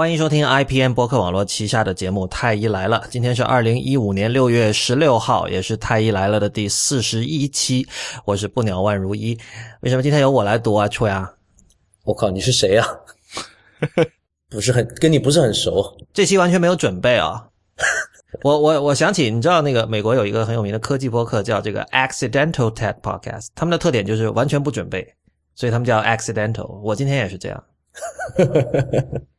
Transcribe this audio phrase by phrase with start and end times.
[0.00, 3.02] 欢迎收听 IPN 博客网络旗下的节目《太医来了》。
[3.10, 7.86] 今天是二零一五年六月十六号，也是《太医来了》的第四十一期。
[8.24, 9.38] 我是不鸟万如一。
[9.82, 10.88] 为什么今天由我来读啊？
[10.88, 11.30] 初阳，
[12.04, 12.86] 我靠，你是谁呀、
[14.48, 17.46] 不是很跟你不是很熟，这期完全没有准备啊！
[18.42, 25.06] 我我我想起，你知道那个美国有一个很有名的科技播客叫这个 Accidental Tech Podcast，他们的特点就是完全不准备，
[25.54, 26.80] 所以他们叫 Accidental。
[26.80, 27.62] 我今天也是这样。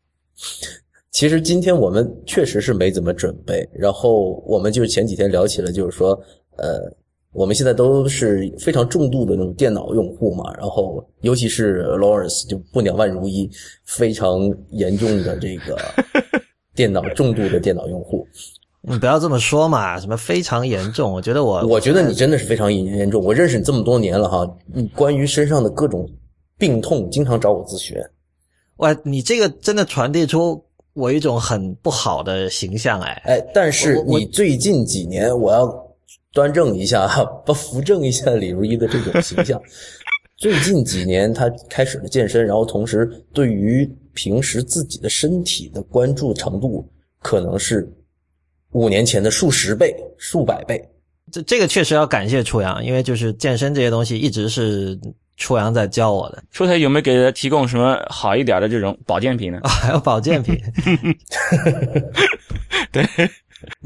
[1.11, 6.19] 其实今天我们确实是没怎么准备，然后我们就前几天聊起了，就是说，
[6.57, 6.89] 呃，
[7.33, 13.49] 我们现在都是非常重度的那种电脑用户嘛，然后尤其是 Lawrence 就不鸟万如一，
[13.85, 14.39] 非常
[14.69, 15.77] 严重的这个
[16.73, 18.25] 电脑重度的电脑用户。
[18.81, 21.11] 你不要这么说嘛，什么非常严重？
[21.13, 26.09] 我觉得我我觉得你真的是非常严重，我认识你这么多年了哈，你关于身上的各种
[26.57, 27.95] 病痛，经常找我咨询。
[28.81, 30.63] 哇，你这个真的传递出
[30.93, 33.21] 我一种很不好的形象哎。
[33.25, 35.71] 哎，但是你最近几年，我要
[36.33, 39.61] 端正一下哈，不扶正一下李如一的这种形象。
[40.35, 46.83] 最近几年，他开始了健身，然后同时对于平时自己的身体的关注程度，
[47.19, 47.87] 可能是
[48.71, 50.83] 五年前的数十倍、数百倍。
[51.31, 54.99] 这这个确实要感谢初阳，因为就是健身这些东西一直是
[55.41, 59.59] 初阳在教我的初阳有没有给他提供什么好一点的这种保健品呢？
[59.63, 60.55] 啊， 还有保健品。
[62.93, 63.03] 对，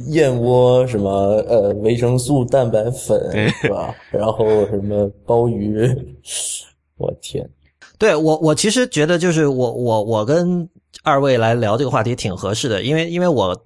[0.10, 1.10] 燕窝什么
[1.48, 3.96] 呃维生素蛋白粉是吧？
[4.12, 5.88] 然后什么鲍鱼，
[6.98, 7.50] 我天，
[7.98, 10.70] 对我，我其实觉得就是我我我跟
[11.04, 13.66] 二位来聊这个话题挺合适的，因为因为我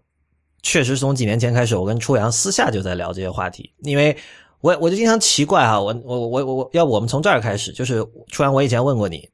[0.61, 4.15] 确实从几年前开始，我跟初阳私下就在聊这些话题，因为
[4.61, 9.27] 我我就经常奇怪哈，我我我我我要不我们从这儿开始，就是突然，我以前问过你，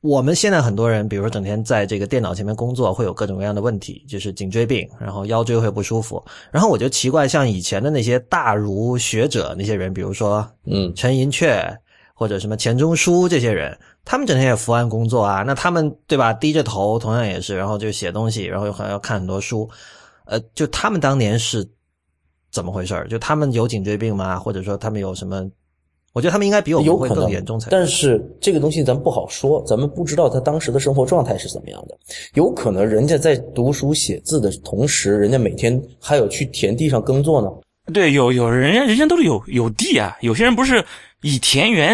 [0.00, 11.76] 我们现在很多人，比如说整天在这个电脑前面工作，会有各种各样的问题，就是颈椎病，然后腰椎会不舒服，然后我就奇怪，像以前的那些大儒学者那些人，比如说嗯，陈寅恪
[12.14, 19.68] 或者什么钱钟书这些人，他们整天也伏案工作啊，那他们对吧，低着头，同样也是，然后就写东西，然后还要看很多书，
[20.26, 21.68] 呃，就他们当年是
[22.54, 23.08] 怎么回事儿？
[23.08, 24.38] 就他们有颈椎病吗？
[24.38, 25.44] 或者说他们有什么？
[26.12, 27.68] 我觉得他们应该比我们会有可能更严重才。
[27.68, 31.98] 但是这个东西咱不好说，咱们不知道他当时的生活状态是怎么样的。
[32.34, 37.50] 有可能人家在读书写字的同时，人家每天还有去田地上耕作呢。
[37.92, 40.82] 对，有有人家人家都是有有地啊，有些人不是
[41.22, 41.92] 以田园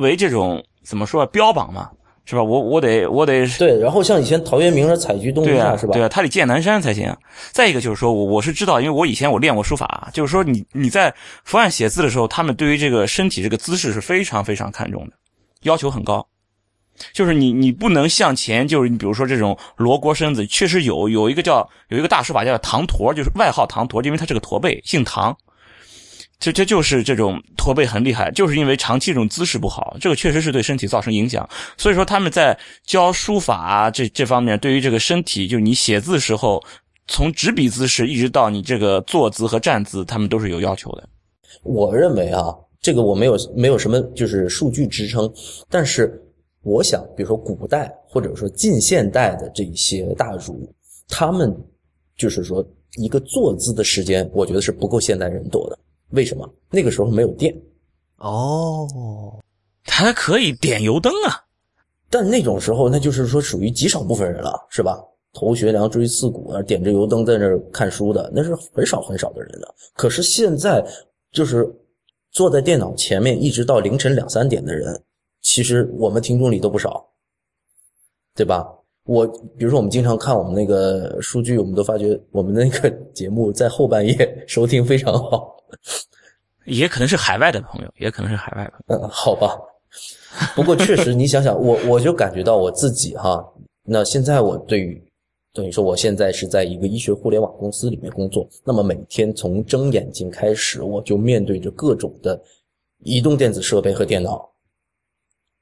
[0.00, 1.90] 为这种怎么说啊标榜嘛，
[2.24, 2.42] 是吧？
[2.42, 5.92] 我我得我得对，然后像以前陶渊明的采菊东篱对啊，下是吧？
[5.92, 7.14] 对啊，他得见南山才行。
[7.50, 11.12] 再一个就是说，我我是知道，因为我以前我练过书法，就是说你你在
[11.44, 15.12] 伏案写字的时候，他们对于这个身体这个姿势是非常非常看重的，
[15.62, 16.26] 要求很高。
[17.12, 25.36] 就是你你不能向前，就是你比如说这种罗锅身子，确实有有一个叫有一个大书法家叫唐驼，就是外号唐驼，因为他是个驼背，姓唐。
[26.42, 31.48] 这这就是这种驼背很厉害，就是因为长期这种姿势不好，这个确实是对身体造成影响。
[31.78, 36.60] 所以说他们在教书法啊这这方面，对于这个身体，就是你写字时候，
[37.06, 41.08] 从执笔姿势一直到你这个坐姿和站姿，他们都是有要求的。
[41.62, 45.32] 我认为啊，这个我没有没有什么就是数据支撑，
[45.70, 46.20] 但是
[46.64, 50.68] 我想，比如说古代或者说近现代的这些大儒，
[51.06, 51.56] 他们
[52.16, 52.66] 就是说
[52.96, 55.78] 一个坐姿的时间，我觉得是不够现代人多的。
[56.12, 56.48] 为什么？
[56.70, 57.54] 那个时候没有电，
[58.18, 59.38] 哦，
[59.84, 61.44] 他可以点油灯啊，
[62.08, 65.02] 但那种时候那就是说属于极少部分人了，是吧？
[65.32, 69.74] 头悬梁锥刺股啊，点着油灯在那儿看书的，那是很少很少的人了。
[69.94, 70.84] 可是现在
[71.30, 71.66] 就是
[72.30, 75.02] 坐在电脑前面一直到凌晨两三点的人，
[75.40, 77.08] 其实我们听众里都不少，
[78.34, 78.70] 对吧？
[79.04, 85.56] 我比如说我们经常看我们那个数据，我们都发觉我们那个节目在后半夜收听非常好。
[86.64, 88.96] 也可能是海外的朋友，也可能是海外的。
[88.96, 89.58] 嗯，好吧。
[90.54, 93.44] 不过确实，你想想，我我就感觉到我自己哈，
[93.82, 95.02] 那现在我对于
[95.52, 102.40] 等于说我现在是在一个医学互联网公司里面工作，那么每天从睁眼睛开始，我就面对着各种的
[103.00, 104.50] 移动电子设备和电脑，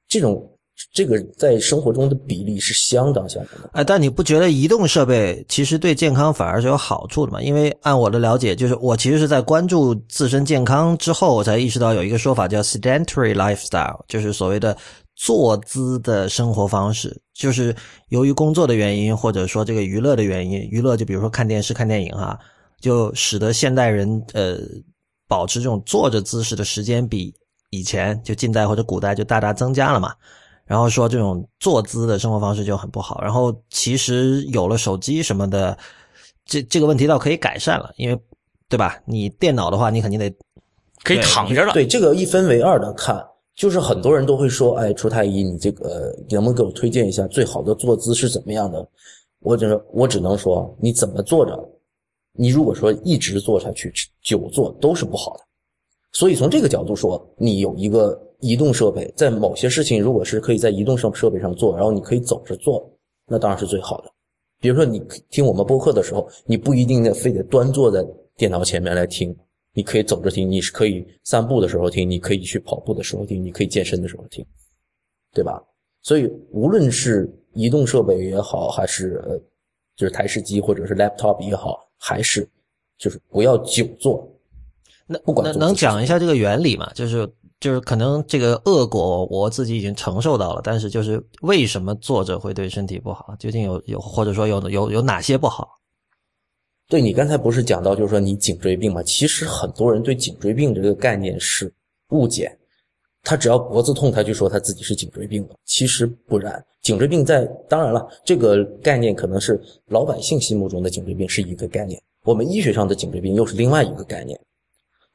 [0.06, 0.48] 这种
[0.92, 3.70] 这个在生活中的比例是相当相当的。
[3.72, 7.42] 哎，但你不觉得移动设备其实对健康反而是有好处的吗？
[7.42, 14.76] 因为按我的了解，就是我其实是在关注自身健康之后，我才意识到有一个说法叫 sedentary lifestyle，就是所谓的
[15.16, 17.20] 坐姿的生活方式。
[17.34, 17.74] 就是
[18.10, 22.38] 由于工作的原因，或者说这个娱乐的原因，娱乐就比如说看电视、看电影哈、
[22.80, 24.58] 就使得现代人呃
[25.26, 27.32] 保持这种坐着姿势的时间比
[27.70, 30.12] 以前就近代或者古代就大大增加了嘛。
[30.70, 33.20] 然后说这种坐姿的生活方式就很不好。
[33.20, 35.76] 然后其实有了手机什么的，
[36.44, 38.16] 这这个问题倒可以改善了，因为
[38.68, 39.02] 对吧？
[39.04, 40.32] 你电脑的话，你肯定得
[41.02, 41.72] 可以躺着了。
[41.72, 43.20] 对，这个一分为二的看，
[43.56, 48.88] 就是很多人都会说，哎，楚太医，你这个能不能给我推荐一下最好的坐姿是怎么样的？
[49.40, 51.58] 我只能我只能说，你怎么坐着，
[52.34, 55.40] 你如果说一直坐下去，久坐都是不好的。
[56.12, 62.90] 所以从这个角度说，你有一个移动设备，在某些事情如果是可以在移动设设备上做，然后你可以走着做，
[63.26, 64.10] 那当然是最好的。
[64.60, 68.06] 比如说你听我们播客的时候，你不一定非得端坐在
[68.36, 69.34] 电脑前面来听，
[69.72, 74.44] 你可以走着听，你是可以散步的时候听，你可以去跑步的时候听，你可以健身的时候听，
[75.32, 75.62] 对吧？
[76.02, 79.38] 所以无论是移动设备也好，还是呃，
[79.96, 82.48] 就是台式机或者是 laptop 也好，还是
[82.98, 84.26] 就是不要久坐。
[85.06, 86.90] 那不管能讲一下这个原理吗？
[86.94, 87.26] 就是
[87.60, 93.36] 就是可能这个恶果我自己已经承受到了，但是就是为什么坐着会对身体不好？
[93.38, 95.68] 究竟有有或者说有有有哪些不好？
[96.88, 99.02] 对你刚才不是讲到就是说你颈椎病吗？
[99.02, 101.72] 其实很多人对颈椎病这个概念是
[102.08, 102.50] 误解，
[103.22, 106.64] 他只要脖子痛他就说他自己是颈椎病了，其实不然。
[106.82, 114.40] 颈椎病在当然了，这个概念可能是老百姓心目中的颈椎病是一个概念，我们医学上的颈椎病又是另外一个概念。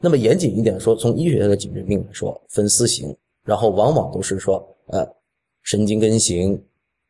[0.06, 5.04] 那么严谨一点说，从医学的颈椎病来说，分四型，然后往往都是说，呃，
[5.63, 6.63] 神经根型、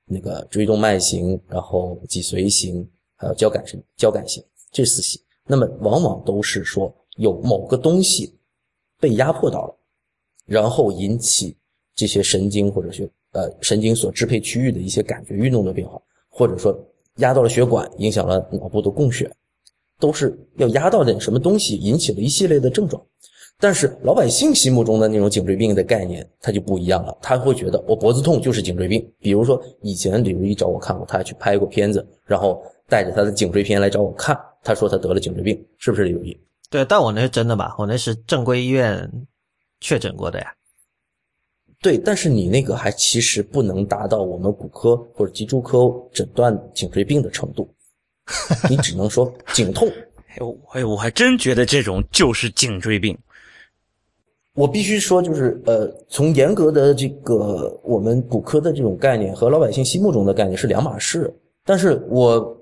[0.05, 5.21] 那个椎动脉型，然后脊髓型，还有交感神交感型这四型。
[5.45, 8.33] 那么往往都是说有某个东西
[8.97, 9.75] 被压迫到了，
[10.45, 11.57] 然后引起
[11.95, 16.73] 这些神经或者是呃神经所支配区域的一些感觉运动的变化，或者说
[17.17, 19.29] 压到了血管，影响了脑部的供血。
[19.99, 23.01] 都是要压到点什么东西，引起了一系列的症状。
[23.57, 27.17] 但是老百姓心目中的那种颈椎病的概念，他就不一样了。
[27.21, 29.09] 他会觉得我脖子痛就是颈椎病。
[29.19, 34.37] 比如说以前李如一找我看过，他还去拍过片子，然后带着他的颈椎片来找我看。
[34.61, 36.37] 他说他得了颈椎病，是不是李如一？
[36.69, 37.73] 对，但我那是真的吧？
[37.79, 39.09] 我那是正规医院
[39.79, 40.53] 确诊过的呀。
[41.81, 47.69] 对，但是你那个还其实不能达到我们骨科或者脊柱科诊断颈椎病的程度。
[48.69, 49.87] 你只能说颈痛，
[50.29, 53.17] 哎呦，哎，我还真觉得这种就是颈椎病。
[54.55, 61.33] 我必须说，就是呃，从严格的这个我们骨科的这种概念和老百姓心目中的概念是两码事。
[61.65, 62.57] 但是我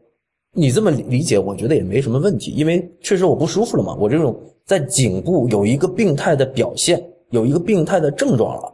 [0.54, 7.00] 你这么理解，我觉得也没什么问题，因为确实我不舒服了嘛，我这种在颈部有一个病态的表现，
[7.30, 8.73] 有一个病态的症状了。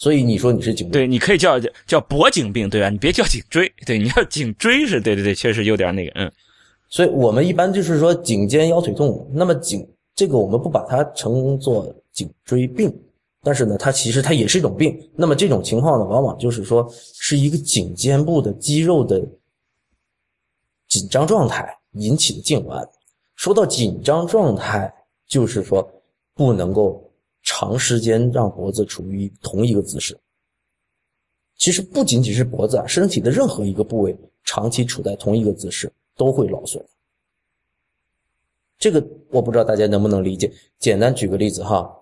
[0.00, 2.88] 所以你说你是颈对，你可以叫叫脖颈病，对吧？
[2.88, 6.32] 你别叫颈椎， 对，你要颈椎是对对对，确实有点那个，嗯。
[6.88, 9.86] 所以我们一般就是说颈肩腰腿痛，那么颈
[10.16, 12.90] 这个我们不把它称作颈椎病，
[13.42, 14.98] 但是呢，它其实它也是一种病。
[15.14, 19.22] 那么这种情况呢，往往就是说是一个颈肩部的肌肉的
[20.88, 22.88] 紧张状态引起的痉挛。
[23.36, 24.90] 说到紧张状态，
[25.28, 25.86] 就是说
[26.34, 27.06] 不能够。
[27.52, 30.16] 长时间让脖子处于同一个姿势，
[31.56, 36.82] 其实不仅仅是脖子啊，身体的任何一个部位长期处在同一个姿势都会劳损。
[38.78, 40.50] 这个我不知道大家能不能理解。
[40.78, 41.92] 简单举个例子哈，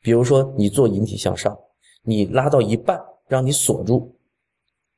[0.00, 1.58] 比如说你做引体向上，
[2.02, 4.14] 你拉到一半，让你锁住，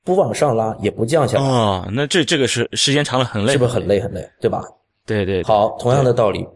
[0.05, 4.63] 不往上拉也不降下来啊，那这这个是时间长了很累，是不是很累很累，对吧？
[5.07, 5.43] 对对。
[5.45, 6.47] 好，同样的道理，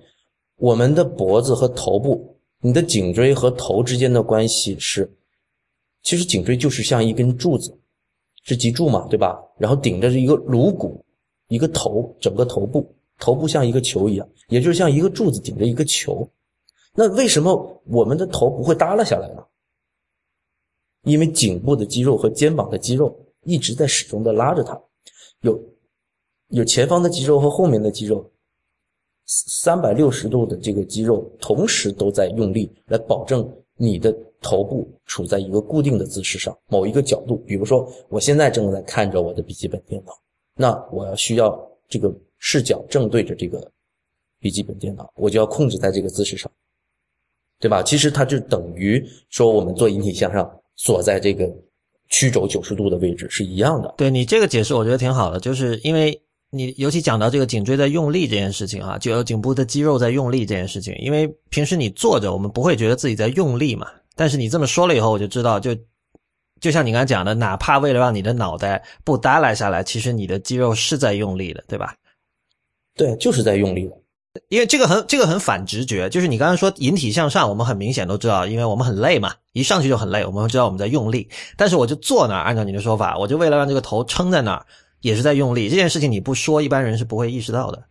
[0.57, 2.38] 我们的脖子和头部。
[2.61, 5.09] 你的颈椎和头之间的关系是，
[6.03, 7.79] 其实颈椎就是像一根柱子，
[8.43, 9.41] 是脊柱嘛，对吧？
[9.59, 11.05] 然后顶着是一个颅骨，
[11.49, 16.29] 一个头，整个头部，头部像一个球一样，也就是像一个柱子顶着一个球。
[16.95, 19.45] 那为什么我们的头不会耷拉下来呢？
[21.05, 24.81] 因为颈部的肌肉和肩膀的肌肉一直在始终的拉着它，
[25.43, 25.57] 有
[26.49, 28.29] 有前方的肌肉和后面的肌肉。
[29.29, 37.37] 三百六十度的这个肌肉同时都在用力，来保证你的头部处在一个固定的姿势上，某一个角度。
[37.47, 40.13] 比如说，我现在正在看着我的笔记本电脑，
[40.55, 43.71] 那我要需要这个视角正对着这个
[44.41, 46.51] 笔记本电脑，我就要控制在这个姿势上，
[47.61, 47.83] 对吧？
[47.83, 51.47] 其实它就等于说我们做引体向上锁在这个
[52.09, 53.93] 曲轴九十度的位置是一样的。
[53.99, 56.19] 对你这个解释，我觉得挺好的，就是因为。
[56.51, 60.95] 你尤其讲到这个颈椎在用力这件事情啊，就有颈部的肌肉在用力这件事情。
[60.99, 63.87] 因为平时你坐着，我们不会觉得自己在用力嘛。
[64.17, 65.77] 但是你这么说了以后，我就知道，就
[66.61, 71.95] 就像你刚才讲的，哪怕为了让你的脑袋不耷拉下来，其实你的肌肉是在用力的，对吧？
[72.97, 73.97] 对，就是在用力的。
[74.49, 81.29] 因为这个很这个很反直觉，就是你刚刚说引体向上，我们很明显都知道，因为我们很累嘛，一上去就很累，我们会知道我们在用力。
[81.57, 84.67] 但是我就坐那儿，按照你的说法，我就为了让这个头撑在那儿，
[85.01, 85.69] 也是在用力。
[85.69, 87.85] 这件事情你不说，一般人是不会意识到的。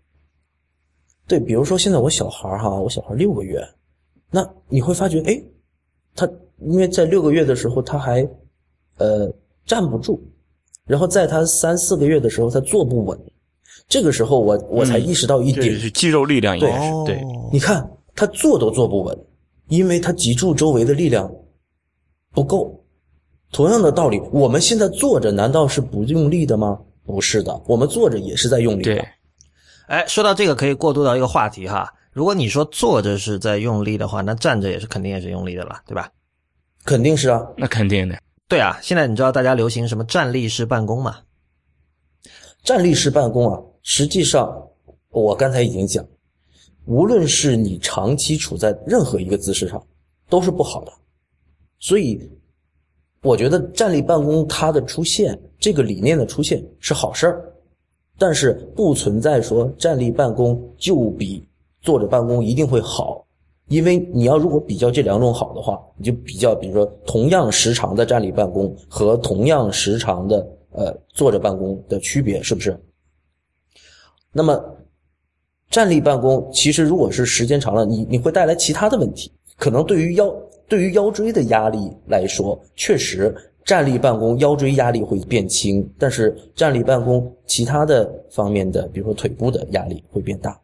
[1.27, 3.61] 对，比如说现在我小孩哈，我小孩六个月，
[4.31, 5.41] 那你会发觉，哎，
[6.15, 8.27] 他因为在六个月的时候他还
[8.97, 9.29] 呃
[9.65, 10.21] 站不住，
[10.85, 13.19] 然后在他三四个月的时候他坐不稳。
[13.89, 17.21] 这个时候我我才意识到一点，是肌肉力量也是对。
[17.51, 19.17] 你看他坐都坐不稳，
[19.67, 21.29] 因为他脊柱周围的力量
[22.31, 22.83] 不够。
[23.51, 26.79] 同样的道理，我们现在坐着难道是不用力的吗？
[27.07, 29.03] 不是的，我们坐着也是在用力的。
[29.87, 31.91] 哎，说到这个，可以过渡到一个话题哈。
[32.11, 36.11] 如果你说坐着是在用力的话，那站着也是肯定也是用力的了，对吧？
[36.83, 38.19] 肯定是啊，那肯定的。
[38.49, 41.19] 对啊，现在你知道大家流行什么站立式办公吗？
[42.63, 43.61] 站立式办公啊。
[43.81, 44.67] 实际上，
[45.09, 46.05] 我刚才已经讲，
[46.85, 49.81] 无论是你长期处在任何一个姿势上，
[50.27, 50.91] 都是不好的。
[51.79, 52.29] 所以，
[53.21, 57.53] 我觉得站立办公它的出现，这个理念的出现是好事儿。
[58.19, 61.47] 但是不存在说站立办公就比
[61.81, 63.23] 坐着办公一定会好，
[63.67, 72.75] 因为你要如果比较这两种好的话，你就比较，比如说同样时长的站立办公和同样时长的呃坐着办公的区别，是不是？
[74.33, 74.59] 那么，
[75.69, 80.35] 站立办公其实如果是时间长了，你你会带来其他的问题，可能对于腰
[80.67, 83.35] 对于腰椎的压力来说，确实
[83.67, 90.57] 站立办公腰椎压力会变轻，但是站立办公其他的方面的，比如说腿部的压力会变大。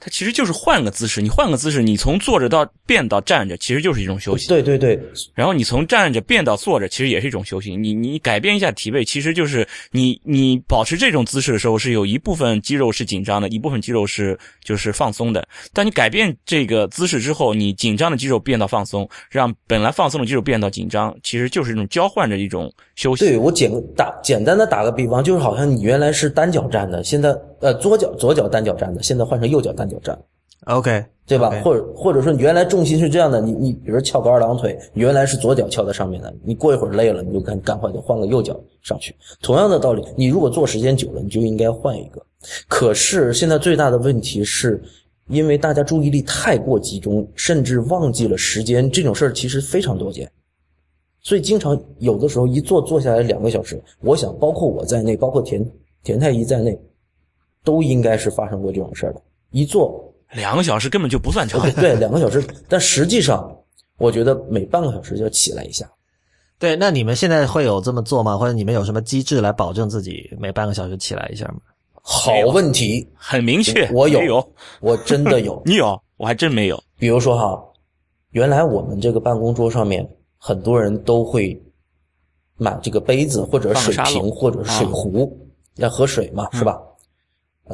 [0.00, 4.46] 它其实就是换个姿势，你换个姿势，你从坐着到变到站着，其实就是一种休息。
[4.46, 4.96] 对对对。
[5.34, 7.76] 然后你从站着变到坐着，其实也是一种休息。
[7.76, 15.44] 你你改变一下体位，其实就是你你保持这种姿势的时候，是有一部分肌肉是紧张的，一部分肌肉是就是放松的。
[15.72, 23.24] 当你改变这个姿势之后，你紧张的肌肉变到放松，让本来放松的肌肉变到紧张，其实就是一种交换着一种休息。
[23.24, 29.87] 对我简打简单的打个比方，就是好像你原来是单脚站的，现在呃左脚左脚单脚站的，现在换成右脚单。
[29.88, 30.18] 脚站
[30.66, 31.50] ，OK，对吧？
[31.64, 39.14] 或者或者说，你原来重心是这样的，你你比如说翘个二郎腿，原来是左脚翘在上面的，你过一会儿累了，你就赶赶快就换个右脚上去。
[39.42, 42.24] 同样的道理，你如果坐时间久了，你就应该换一个。
[42.68, 44.82] 可是现在最大的问题是，
[45.28, 50.30] 因为大家注意力太过集中，甚至忘记了时间，这种事儿其实非常多见。
[51.20, 55.68] 所以经常有的时候一坐坐下来两个小时，我想包括我在内，包括田
[56.02, 56.80] 田太医在内，
[57.64, 59.20] 都应该是发生过这种事儿的。
[59.50, 62.44] 一坐两个小时根本就不算长，对，两个小时。
[62.68, 63.50] 但实际上，
[63.96, 65.90] 我觉得每半个小时就要起来一下。
[66.58, 68.36] 对，那你们现在会有这么做吗？
[68.36, 71.60] 或者你们有什么机制来保证自己每半个小时起来一下吗？
[72.02, 75.60] 好问题，很明确，我有，有，我真的有。
[75.66, 76.82] 你有，我还真没有。
[76.98, 77.62] 比如说哈，
[78.30, 81.60] 原来我们这个办公桌上面，很多人都会
[82.56, 85.38] 买这个杯子或者水瓶或者水壶，
[85.76, 86.78] 要喝水嘛，是吧？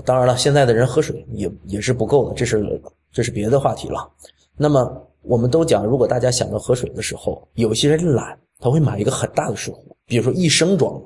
[0.03, 2.81] 当然了，现在的人喝水也也是不够的，这是
[3.13, 4.11] 这是别的话题了。
[4.57, 11.01] 那么我们都讲，如果大家想到喝水的时候，有些人懒，他会买一个很大的水壶，比如说一升装，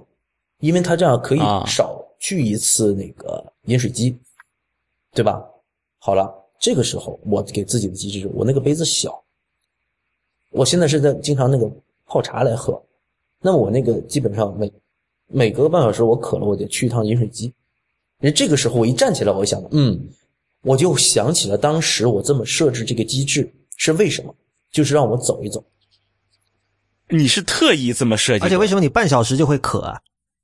[0.60, 4.18] 因为他这样可以少去一次那个饮水机，
[5.12, 5.44] 对吧？
[5.98, 9.22] 好了，这个时候我给自己的机制是，我那个杯子小，
[10.50, 11.70] 我现在是在经常那个
[12.06, 12.82] 泡茶来喝，
[13.40, 14.72] 那么我那个基本上每
[15.26, 17.52] 每隔半小时我渴了，我得去一趟饮水机。
[18.20, 19.98] 那这个时候我一站起来，我想，嗯，
[20.62, 24.34] 我就想起了当时我这么设置这个机制是为什么，
[24.72, 25.64] 就是让我走一走。
[27.10, 29.98] 你是特意这么设计，而且为什么你半小时就会渴啊？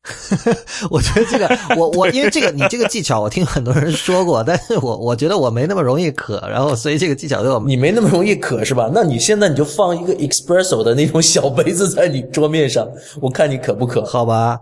[0.91, 8.91] 我觉得这个，我我因为这个你这个技巧，我听很多人说过，但是我我觉得我没那么容易渴，然后所以这个技巧对我你没那么容易渴是吧？
[8.95, 12.87] 那你现在你就放一个 espresso 的那种小杯子在你桌面上，
[13.21, 14.05] 我看你渴不渴？
[14.05, 14.61] 好吧。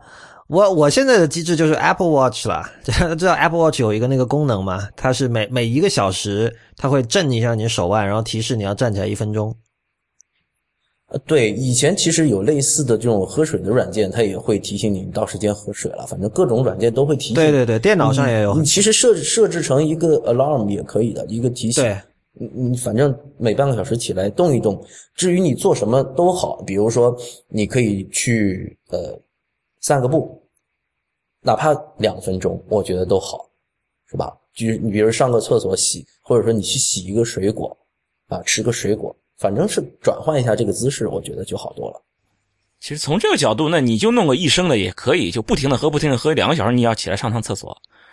[0.53, 2.63] 我我现在的机制就是 Apple Watch 了，
[3.17, 4.87] 知道 Apple Watch 有一个那个功能吗？
[4.95, 9.57] 它是每每一个小时，它会震一下你手腕，然后提示你要站起来一分钟。
[11.07, 16.07] 呃，对，以前其实有类似的这种喝水的软件，它也会提醒你到时间喝水了。
[16.07, 17.35] 反正各种软件都会提醒。
[17.35, 18.55] 对对对，电脑上也有。
[18.59, 21.83] 你其实设设置成一个 alarm 也可以的，一个提醒。
[21.83, 21.99] 对，
[22.35, 24.85] 你你反正每半个小时起来动一动。
[25.15, 27.17] 至于你做什么都好，比如说
[27.49, 29.19] 你可以去呃
[29.81, 30.42] 散个步。
[31.43, 33.47] 哪怕两分钟，我觉得都好，
[34.11, 34.33] 是吧？
[34.55, 37.77] 就你比如上个厕所洗，或者说你去洗一个水果，
[38.29, 42.03] 啊，吃个水果，反正是转换一下这个姿势，我觉得就好多了。
[42.81, 47.77] 其实从这个角度，那你就弄个一升的也可以，就不停的喝，不停的喝，两个小时你要起来上趟厕所。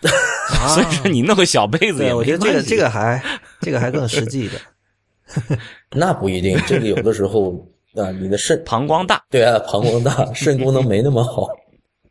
[0.74, 3.22] 所以说你弄个小杯子也对，我觉得这个这个还
[3.60, 4.60] 这个还更实 际一点。
[5.90, 7.52] 那不一定，这个有的时候
[7.94, 11.48] 啊、你的肾膀胱大，对啊，膀胱大，肾功能没那么好，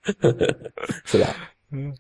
[1.05, 1.35] 是吧？
[1.71, 1.93] 嗯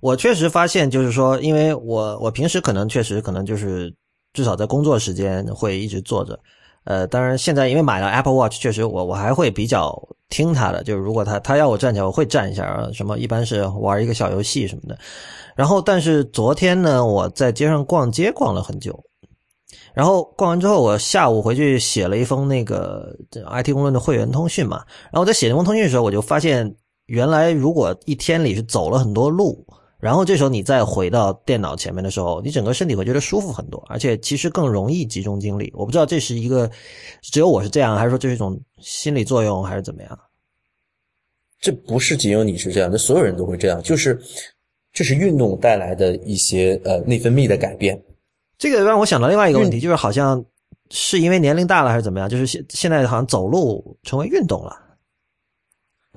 [0.00, 3.92] 我确实发现，就是说，因为我我平时可能确实可能就是
[4.32, 6.38] 至少在工作时间会一直坐着，
[6.84, 14.96] 呃，当然现在因为买了 Apple Watch，确实我我还会比较听他的，就是如果他他要我站起来，我会站一下啊，什么一般是玩一个小游戏什么的。
[15.56, 19.02] 然后，但是昨天呢，我在街上逛街逛了很久，
[19.94, 24.84] 然后逛完之后，我下午回去写了一封那个 IT 公论的会员通讯嘛。
[25.04, 26.72] 然后我在写那封通讯的时候，我就发现，
[27.06, 29.64] 原来如果一天里是走了很多路，
[29.98, 35.72] 然后这时候你再回到电脑前面的时候，你整个身体会觉得舒服很多，而且其实更容易集中精力。
[35.74, 36.70] 我不知道这是一个
[37.22, 40.18] 只有我是这样，还是说这是一种心理作用，还是怎么样？
[41.60, 44.20] 这不是仅有你是这样，这所有人都会这样，就是
[44.92, 48.00] 这是运动带来的一些呃内分泌的改变。
[48.58, 50.44] 这个让我想到另外一个问题，就是好像
[50.90, 54.85] 是因为年龄大了还是怎么样，就是现现在好像走路成为运动了。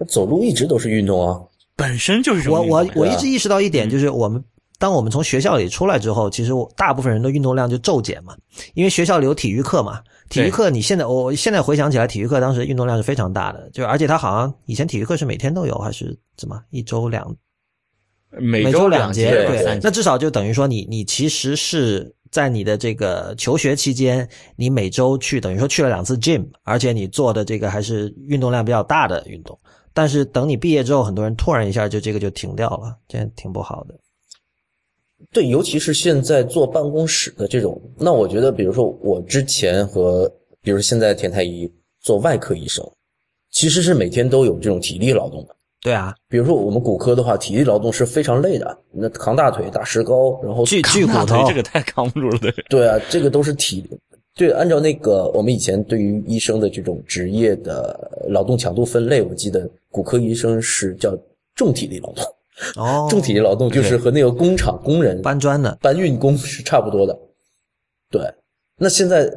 [0.08, 1.39] 走路一直都是运动啊，
[1.75, 4.44] 本身就是运动对啊我一直意识到一点，就是我们
[4.77, 8.36] 当我们从学校里出来之后，其实我大部分人的运动量就骤减嘛，
[8.74, 10.01] 因为学校里有体育课嘛。
[10.29, 17.36] 体育课，你现在我现在回想起来，体育课当时运动量是非常大的，就而且他好像以前体育课是每天都有，还是怎么一周两
[18.38, 19.32] 每周两节？
[19.32, 29.60] 对那至少就等于说你你其实是在你的这个求学期间，你每周去等于说去了两次 gym，而且你做的这个还是运动量比较大的运动。
[30.00, 33.94] 但是等你毕业之后，很多人突然一下就这个就停掉了，这挺不好的。
[35.34, 42.89] 对，尤其是现在坐办公室的这种，那我觉得，比如说我之前和，比如现在田太医做外科医生，
[43.51, 45.56] 其实是每天都有这种体力劳动的。
[45.82, 52.53] 对啊，比如说我们骨科的话，体力劳动是非常累的，那扛大腿、打石膏，然后锯锯骨头，这个太扛不住了，对。
[52.70, 54.00] 对啊，这个都是体力。
[54.39, 61.13] 对，按照那个我们以前对于医生的这种职业的劳动强度分类，我记得骨科医生是叫
[61.55, 62.24] 重体力劳动，
[62.77, 67.20] 哦， 重体力劳动就是和那个工厂工人搬砖的，搬运工是差不多的。
[68.09, 68.22] 对，
[68.77, 69.29] 那现在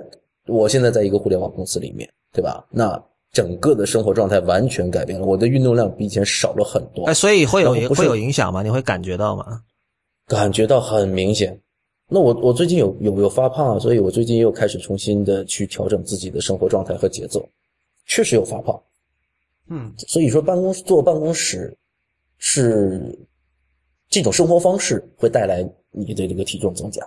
[0.46, 2.64] 我现在在一个互联网公司里面，对吧？
[2.70, 8.62] 那整个的生活状态完全改变了，我的运动量比以前少了很多哎，，所以会有会有影响吗？
[8.62, 9.62] 你会感觉到吗？
[10.28, 11.60] 感觉到很明显。
[12.12, 17.48] 那我我最近有有有发胖啊，所以我最近又开始重新的去调整自己的生活状态和节奏，
[18.04, 18.78] 确实有发胖。
[19.68, 21.74] 嗯，所以说办公坐办公室
[22.36, 23.18] 是
[24.10, 27.02] 这种生活方式会带来你的这个体重增加，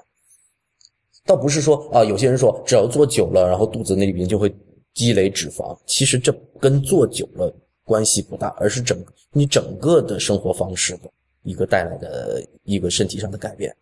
[1.23, 4.51] 倒不是说啊，有些人说只要坐久了，然后肚子那里边就会
[4.95, 8.97] 积累脂肪，其实这跟坐久了关系不大，而是整
[9.31, 11.11] 你整个的生活方式的
[11.43, 13.75] 一个带来的一个身体上的改变。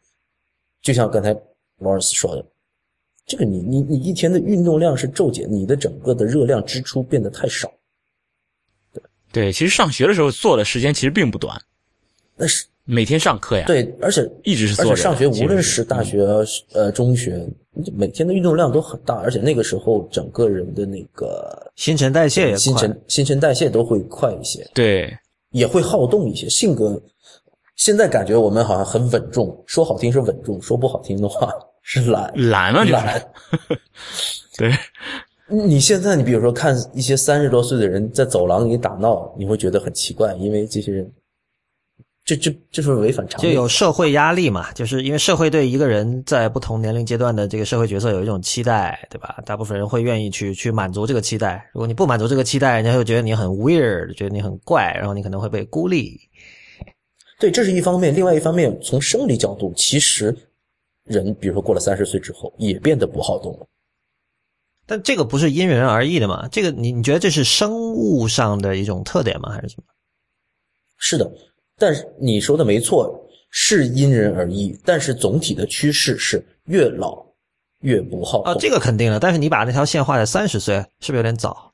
[0.84, 1.34] 就像刚才
[1.80, 2.46] Lawrence 说的，
[3.26, 7.72] 这个你你你一天的运动量是骤减，你的整个的热量支出变得太少。
[9.32, 11.60] 对，其实上学的时候做的时间其实并不短，
[12.36, 14.91] 那是每天上课呀，，对，而且一直是坐着。
[14.91, 16.22] 而且上学无论是大学
[16.74, 17.43] 呃中学，
[17.96, 25.17] 每天的运动量都很大，而且那个时候整个人的那个新陈代谢也快，新陈新陈代谢都会快一些，对，
[25.52, 27.02] 也会好动一些，性格。
[27.76, 32.32] 现在感觉我们好像很稳重，说好听是稳重，说不好听的话是懒。
[32.50, 33.28] 懒嘛就是，懒。
[34.58, 34.72] 对，
[35.48, 41.12] 你现在，你比如说看一些三十多岁的人在走廊里打闹，你会觉得很奇怪，因为这些人，
[42.24, 43.48] 这这这是违反常理。
[43.48, 49.42] 就有社会压力嘛，就是因为社会对一个人在不同年龄阶段的这个社会角色有一种期待，对吧？
[49.46, 51.68] 大部分人会愿意去去满足这个期待。
[51.74, 56.20] 如果你不满足这个期待，人家会觉得你很 weird，觉得你很怪，然后你可能会被孤立。
[57.44, 60.34] 对，这是一方面，另外一方面，从生理角度，其实
[61.04, 63.68] 人比如说过了三十岁之后，也变得不好动了。
[64.86, 66.48] 但这个不是因人而异的嘛？
[66.48, 69.52] 这个你你觉得这是生物上的一种特点吗？
[69.52, 69.84] 还是什么？
[70.96, 71.30] 是的，
[71.78, 73.14] 但是你说的没错，
[73.50, 77.26] 是因人而异，但是总体的趋势是越老
[77.82, 78.54] 越不好动。
[78.54, 79.20] 啊，这个肯定的。
[79.20, 81.74] 但是你把那条线画在三十岁，是不是有点早？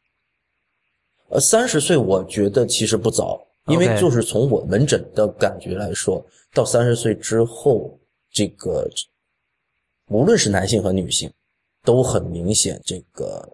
[1.28, 7.98] 呃，三十岁我觉得其实不早，因为就是从我门诊的感觉来说，到三十岁之后，
[8.32, 8.90] 这个
[10.08, 11.32] 无论是男性和女性，
[11.84, 13.48] 都很明显这个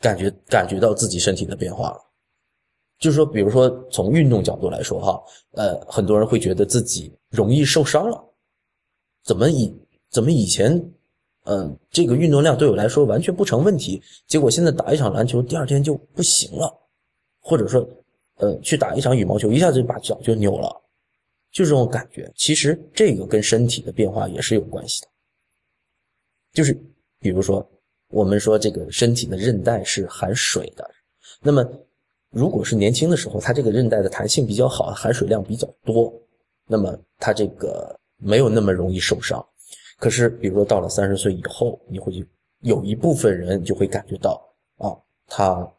[0.00, 2.00] 感觉感觉到自己身体的变化了。
[2.98, 5.22] 就是说，比如说从运动角度来说，哈，
[5.52, 8.22] 呃，很多人会觉得自己容易受伤了，
[9.24, 9.74] 怎么以
[10.10, 10.92] 怎么以前，
[11.44, 14.02] 嗯，这个运动量对我来说完全不成问题。
[14.26, 16.70] 结果现在打一场篮球，第二天就不行了，
[17.40, 17.88] 或者说，
[18.40, 20.68] 呃，去打一场羽毛球，一下子就把脚就扭了，
[21.52, 22.30] 就这种感觉。
[22.34, 25.08] 其实这个跟身体的变化也是有关系的，
[26.52, 26.72] 就是
[27.18, 27.68] 比如说，
[28.08, 30.90] 我们说这个身体的韧带是含水的，
[31.42, 31.62] 那么
[32.30, 36.12] 如果是年轻的时候，它这个韧带的弹性比较好，含水量比较多，
[36.66, 39.44] 那么它这个没有那么容易受伤。
[39.98, 42.26] 可是，比如说到了三十岁以后，你会
[42.60, 44.42] 有一部分人就会感觉到
[44.78, 45.72] 啊，他，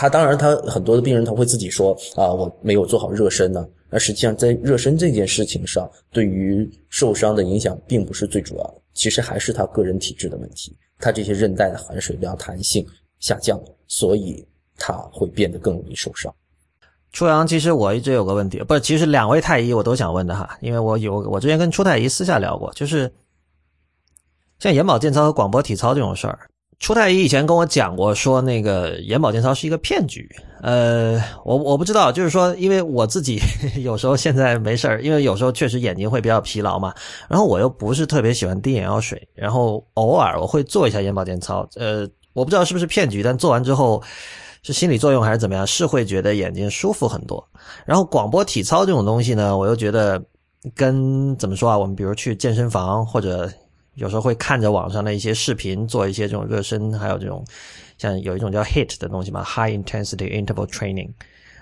[0.00, 3.68] 他当然他很多的病人他会自己说啊，我没有做好热身呢。
[3.90, 12.82] 而实际上在热身这件事情上，对于受伤的影响并不是最主要的，其实还是他个人体质的问题，他这些韧带的含水量、弹性
[13.18, 14.42] 下降，所以
[14.78, 16.34] 他会变得更容易受伤。
[17.12, 23.12] 初阳，其实我一直有个问题，不是，其实两位太医我都想问的哈，因为我有我之前跟初太医私下聊过，就是
[24.60, 26.48] 像眼保健操和广播体操这种事儿，
[26.80, 30.28] 初太医以前跟我讲过，说那个眼保健操是一个骗局。
[30.62, 33.38] 呃，我我不知道，就是说，因为我自己
[33.84, 36.92] 有时候现在没事儿，因为有时候确实眼睛会比较疲劳嘛，
[37.28, 44.02] 然后我又不是特别喜欢滴眼药水，然后偶尔我会做一下眼保健操，呃，我不知道是不是骗局，但做完之后。
[44.62, 45.66] 是心理作用还是怎么样？
[45.66, 47.42] 是会觉得眼睛舒服很多。
[47.86, 50.22] 然后广播体操这种东西呢，我又觉得
[50.74, 51.78] 跟怎么说啊？
[51.78, 53.50] 我们比如去健身房，或者
[53.94, 57.44] 有时候会看着网上的一些视频，做一些这种热身，还有这种
[57.98, 61.10] 像有一种叫 HIT 的东西嘛，High Intensity Interval Training。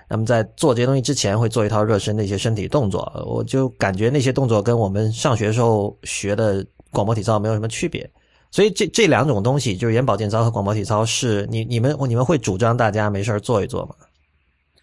[0.07, 3.11] 那么在做这些东西之前，会做一套热身的一些身体动作。
[3.27, 8.09] 我就感觉那些动作跟我们上学时候学的广播体操没有什么区别。
[8.51, 13.95] 所以这这两种东西，就是眼保健操和广播体操，是你你们你们会主张大家没事做一做吗？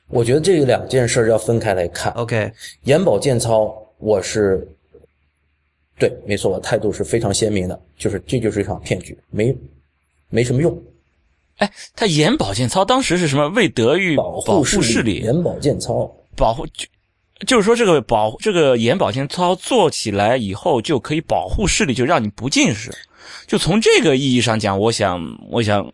[0.09, 2.13] 我觉得这两件事要分开来看。
[2.13, 2.53] OK，
[2.85, 4.65] 眼保健操，我是
[5.99, 9.57] 对，没错，我态度是非常鲜明的，就是这就是一场骗局，没
[10.29, 10.77] 没什么用。
[11.57, 13.49] 哎，他眼保健操当时是什么？
[13.51, 16.87] 为德育保护视力，眼保健操保护就
[17.47, 22.91] 就是说这个保这个眼保健操做起来以后就可以保护视力，就让你不近视。
[23.47, 25.91] 就从这个意义上讲，我想，我想，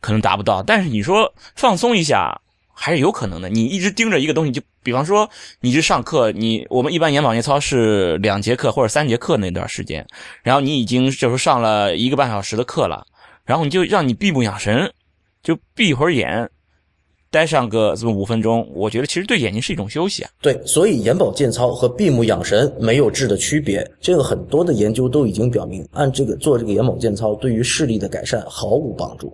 [0.00, 0.62] 可能达不到。
[0.62, 2.40] 但是你说放松一下，
[2.80, 3.48] 还是有可能的。
[3.50, 5.28] 你一直盯着一个东西，就比方说，
[5.60, 10.06] 你去上课，你我们一般眼保健操是两节课或者三节课那段时间，
[10.42, 13.06] 然后你已经就是上了一个半小时的课了，
[13.44, 14.90] 然后你就让你闭目养神，
[15.42, 16.48] 就闭一会儿眼。
[17.32, 20.30] 待上个这么五分钟，我觉得其实对眼睛是一种休息啊。
[20.42, 23.88] 对，所以眼保健操和闭目养神没有质的区别。
[24.00, 29.32] 这个很多的研究都已经表明，按这个做这个眼保健操，对于视力的改善毫无帮助。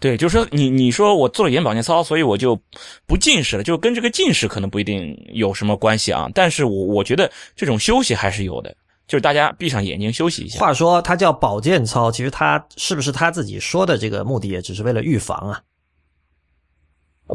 [0.00, 2.58] 对，就是说你你说我做了眼保健操，所以我就
[3.06, 6.28] 不近视了，就跟这个近视可能不一定有什么关系啊。
[6.34, 8.74] 但是我我觉得这种休息还是有的，
[9.06, 10.58] 就是大家闭上眼睛休息一下。
[10.58, 15.62] 话说它叫保健操，其实它是不是他自己说的这个目的，也只是为了预防啊？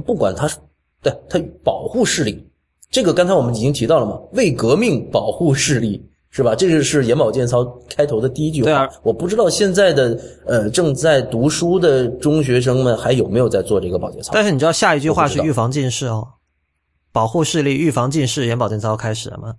[0.03, 0.57] 不管它是
[1.03, 2.43] 对它保护视力，
[2.89, 6.03] 这个刚才我们已经提到了嘛，为革命保护视力
[6.35, 6.53] 是吧？
[6.53, 8.65] 这个是眼保健操开头的第一句话。
[8.65, 14.31] 对啊，我不知道现在的呃正在读书的中学生们还有没有在做这个保健操。
[14.33, 16.27] 但是你知道下一句话是预防近视哦，
[17.13, 19.55] 保护视力、预防近视，眼保健操开始了吗？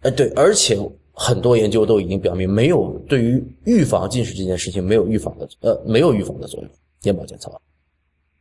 [0.00, 0.78] 哎，对，而且
[1.12, 6.70] 很多研究都已经表明，没有对于预防近视这件事情没有预防的呃没有预防的作用，
[7.04, 7.50] 眼保健操，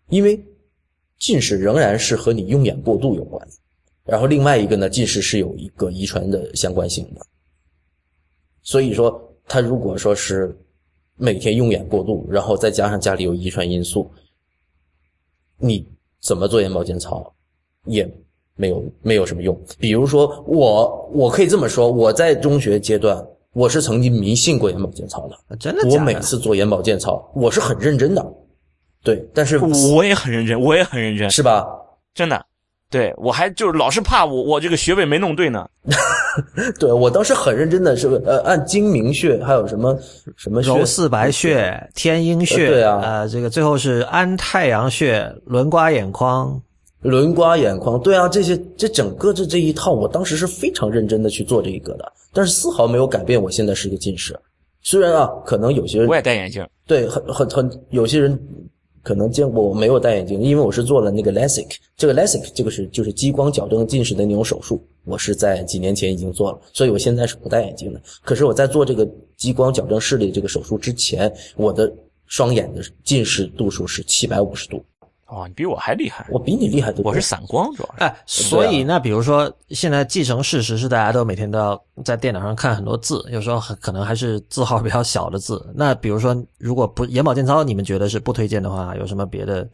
[0.10, 0.40] 因为。
[1.22, 3.48] 近视仍然是和你用眼过度有关，
[4.06, 7.22] 然后另外一个呢，近视是有一个遗传的相关性的，
[8.64, 10.56] 所以说他如果说是
[11.16, 14.10] 每天用眼过度，然后再加上家里有遗传因素，
[15.58, 15.88] 你
[16.20, 17.34] 怎么做眼保健操
[17.86, 18.10] 也
[18.56, 19.60] 没有没有什么用。
[19.80, 28.34] 比如说我我可以这么说，我在中学阶段我是曾经迷信过眼保健操的，真的，我每次做眼保健操我是很认真的。
[29.04, 31.66] 对，但是我也很认真，我也很认真，是吧？
[32.14, 32.46] 真的，
[32.92, 35.66] 对我还就是老是怕我我这个穴位没弄对呢。
[36.78, 39.98] 对我当时很认真的是呃按睛明穴还有什么
[40.36, 46.62] 什么揉四白穴、天阴穴，对啊，呃这个最后是安太阳穴、轮刮眼眶、
[47.02, 54.38] 轮刮眼眶，对啊，这些这整个这这一套，我当时是非常认真的去做这一个的，但是丝毫没有改变我现在是一个近视。
[54.82, 58.38] 虽然啊，可能有些人我也戴眼镜，对，很很很有些人。
[59.04, 68.02] 可能见过我没有戴眼镜，因为我是做了那个 LASIK，这个 LASIK 这个是就是激光矫正近视的那种手术，我是在几年前已经做了，所以我现在是不戴眼镜的。
[68.24, 71.92] 可是我在做这个激光矫正视力这个手术之前，我的
[72.28, 74.84] 双眼的近视度数是七百五十度。
[75.32, 77.06] 哦，你比我还厉害，我比你厉害多。
[77.06, 78.04] 我是散光，主要是。
[78.04, 85.66] 哎，所以那比如说，现在继承事实是大家都每天都要在电脑上看很多字，有时候很可能还是字号比较小的字。
[85.74, 89.66] 那比如说，如果不眼保健操，你们觉得是不推荐的话，有什么别的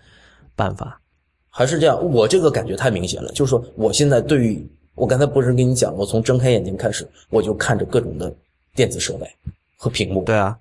[0.56, 1.02] 办法？
[1.50, 8.32] 还是这样，我这个感觉太明显了，就是说，我现在对于我刚才不是跟你讲，我从睁开眼睛开始，我就看着各种的
[8.76, 9.28] 电子设备
[9.76, 10.24] 和屏幕。
[10.24, 10.56] 对啊，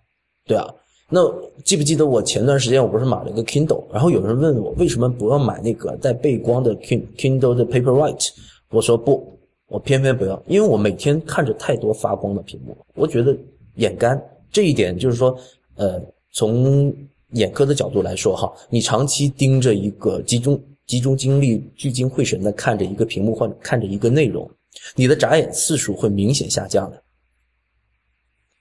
[0.47, 0.67] 对啊。
[1.09, 1.21] 那
[1.65, 8.31] 记不记得我前段时间我不是买了一个 Kindle，然后有人问我为什么不要买那个带背光的 Kindle 的 Paperwhite，
[8.71, 9.39] 我说不，
[9.69, 13.37] 我偏偏不要，因为我每天看着太多发光的屏幕，我觉得
[13.77, 14.21] 眼干。
[14.51, 15.37] 这一点就是说，
[15.77, 16.01] 呃，
[16.33, 16.93] 从
[17.33, 24.49] 眼科的角度来说哈，你长期盯着一个集中集中精力、聚精会神的看着一个屏幕或看着一个内容，
[24.95, 27.03] 你的眨眼次数会明显下降的。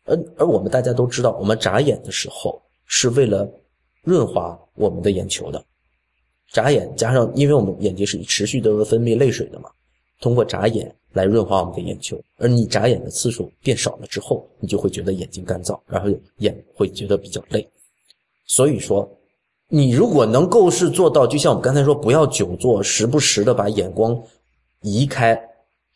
[0.06, 3.50] 而而我们大家都知道，我们眨眼的时候是为了
[4.04, 5.64] 润滑我们的眼球的。
[6.52, 9.70] 眨眼加上，因为我们眼睛是持续的分泌泪水的嘛，
[10.22, 12.22] 通过眨眼来润滑我们的眼球。
[12.38, 17.68] 而你眨眼的次数变少了之后，你就会觉得眼睛干燥，然后眼会觉得比较累。
[18.46, 19.10] 所以说，
[19.68, 24.22] 你如果能够是做到，就像我们刚才说，不要久坐，时不时的把眼光
[24.82, 25.36] 移开，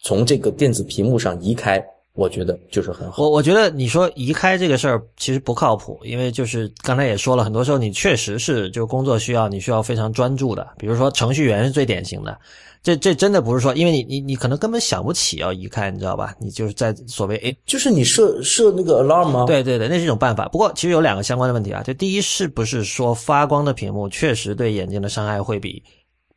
[0.02, 1.86] 从这个电子屏幕上移开。
[2.20, 3.24] 我觉得就是很好。
[3.24, 10.68] 我我觉得你说移开这个事儿其实不靠谱，因为就是刚才也说了，很多时候你确实是就工作需要，你需要非常专注的。
[10.78, 12.38] 比如说程序员是最典型的，
[12.84, 16.36] 这这真的不是说，因为你你你可能根本想不起要移开，你知道吧？
[16.40, 19.46] 你就是在所谓诶，就是你设设那个 alarm 吗？
[19.46, 20.48] 对对对，那是一种办法。
[20.50, 25.82] 不过其实有两个相关的问题啊，就第一是不是说发光的屏幕确实对眼睛的伤害会比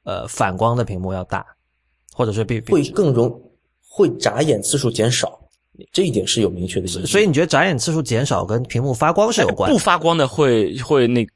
[0.05, 1.45] 呃反光的屏幕要大，
[2.14, 3.42] 或者是比会更容
[3.88, 5.41] 会眨眼次数减少。
[5.93, 9.71] 这一点是有明确的依据，所以你觉得眨眼次数减少跟屏幕发光是有关？
[9.71, 11.27] 不发光的会会那，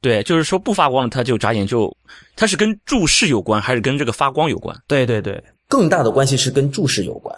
[0.00, 1.96] 对，就是说不发光的它就眨眼就，
[2.36, 4.76] 它是跟注视有关还是跟这个发光有关？
[4.86, 7.36] 对对对，更大的关系是跟注视有关。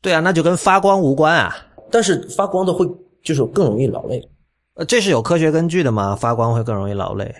[0.00, 1.54] 对啊，那就跟发光无关啊。
[1.90, 2.86] 但是发光的会
[3.22, 4.26] 就是更容易劳累，
[4.74, 6.16] 呃，这是有科学根据的吗？
[6.16, 7.34] 发光会更容易劳累？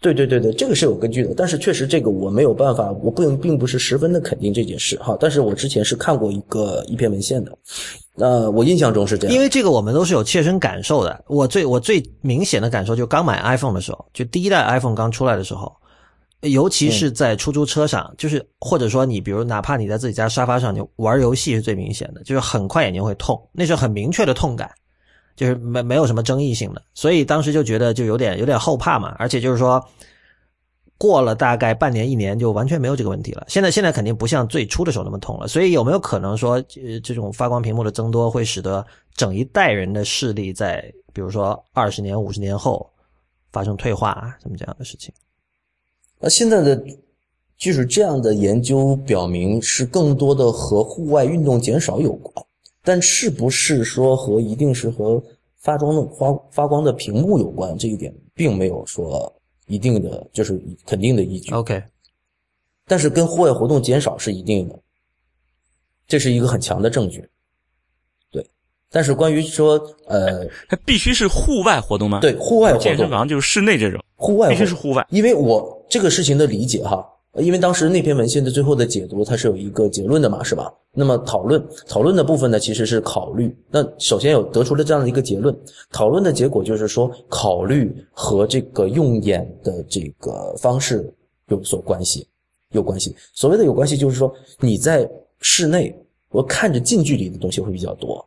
[0.00, 5.16] 对对对对，这个是有根据的，但是确实这个我没有办法，我不并不是十分的肯定这件事哈。
[5.20, 7.56] 但是我之前是看过一个一篇文献的，
[8.16, 9.34] 呃，我印象中是这样。
[9.34, 11.24] 因为这个我们都是有切身感受的。
[11.28, 15.72] 我最我最明显的感受就刚买 iPhone 的时候，就第一代 iPhone 刚出来的时候，
[16.40, 24.70] 尤其是在出租车上，就是或者说你比如哪怕你在自己家沙发上，你玩游戏是最明显的，就是很快眼睛会痛，那是很明确的痛感。
[25.38, 29.80] 就是没没有什么争议性的，所以当时就觉得就有点有点后怕嘛，而且就是说，
[30.98, 33.46] 过了大概半年一年就完全没有这个问题了。
[33.46, 42.84] 现在现在肯定不像最初的时候那么痛了，所以有没有可能说，呃，这种发光屏幕的增多会使得整一代人的视力在比如说二十年、五十年后
[43.52, 45.14] 发生退化什么这样的事情？
[46.18, 46.84] 那现在的
[47.56, 52.44] 就是这样的研究表明，是更多的和户外运动减少有关。
[52.88, 55.22] 但是不是说和一定是和
[55.58, 57.76] 发光的发发光的屏幕有关？
[57.76, 59.30] 这一点并没有说
[59.66, 61.52] 一定的就是肯定的依据。
[61.52, 61.82] OK，
[62.86, 64.78] 但是跟户外活动减少是一定的，
[66.06, 67.28] 这是一个很强的证据。
[68.30, 68.42] 对，
[68.90, 72.20] 但是关于说呃，它必须是户外活动吗？
[72.20, 75.06] 对，户外活动，健身房就是室内这种，户外必须是户外。
[75.10, 77.06] 因为我这个事情的理解哈。
[77.40, 80.72] 因为当时那篇文献的最后的解读，它是有一个结论的嘛，是吧？
[80.92, 83.56] 那么讨论讨论的部分呢，其实是考虑。
[83.70, 85.56] 那首先有得出了这样的一个结论，
[85.92, 91.12] 讨论的结果就是说，考虑和这个用眼的这个方式
[91.48, 92.26] 有所关系，
[92.72, 93.14] 有关系。
[93.32, 95.08] 所谓的有关系，就是说你在
[95.40, 95.94] 室内，
[96.30, 98.26] 我看着近距离的东西会比较多。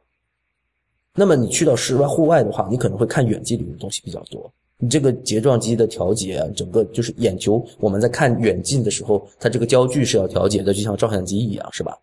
[1.13, 4.49] 那么你去到室外户外的话，你可能会看远距离的东西比较多。
[4.81, 11.95] 你这个睫状肌的调节啊，整个就是眼球，我们在看远近的时候，它这个焦距是要调节的，就像照相机一样，是吧？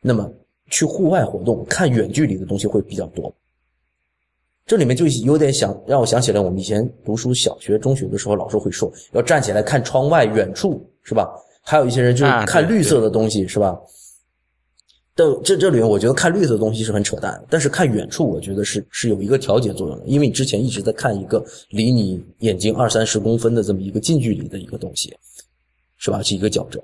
[0.00, 0.28] 那么
[0.68, 3.32] 去户外活动，看远距离的东西会比较多。
[4.66, 11.30] 这里面就有点想让我想起来，我们以前读书小学、中学的时候，老师会说要站起来看窗外远处，是吧？
[11.62, 13.80] 还有一些人就是看绿色的东西，是吧？
[15.18, 17.42] 但这这里面，我觉得看绿色的东西是很扯淡。
[17.48, 25.16] 但是看远处，我觉得是是有一个调节作用的，因为你之前一直在看一个离你眼睛二三十公分的这么一个近距离的一个东西，
[25.96, 26.22] 是吧？
[26.22, 26.82] 是一个矫正。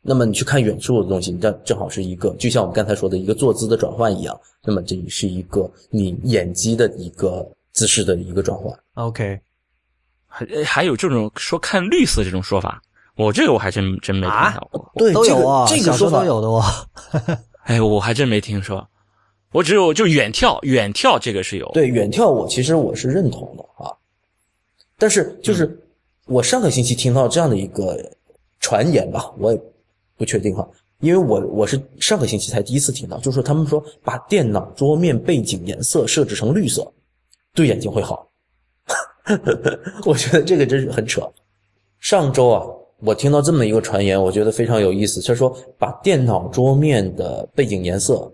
[0.00, 4.40] 那么你去看远处的东西，这正好是一个，就像我们刚才说的一个坐姿的转换一样。
[4.64, 8.72] 那么这也是一个你眼肌的一个姿势的一个转换。
[8.94, 9.40] OK，
[10.28, 12.80] 还还有这种说看绿色这种说法，
[13.16, 14.92] 我这个我还真真没听到过。
[14.94, 16.62] 对，都有啊，这个说法都有的哦。
[17.66, 18.88] 哎，我还真没听说，
[19.50, 21.68] 我只有就远眺，远眺这个是有。
[21.72, 23.90] 对，远眺我其实我是认同的啊，
[24.96, 25.78] 但是就是
[26.26, 27.98] 我上个星期听到这样的一个
[28.60, 29.60] 传言吧，我也
[30.16, 30.68] 不确定哈，
[31.00, 36.92] 因为我我是上个星期才第一次听到，就是说他们说把电脑桌面背景颜色设置成绿色，
[37.52, 38.30] 对眼睛会好。
[40.06, 41.28] 我觉得这个真是很扯。
[41.98, 42.62] 上周啊，
[43.00, 45.20] 我听到这么一个传言，我觉得非常有意思。
[45.22, 48.30] 他说把电脑桌面的背景颜色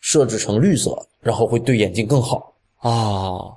[0.00, 2.54] 设置成绿色，然后会对眼睛更好。
[2.80, 3.54] 哦，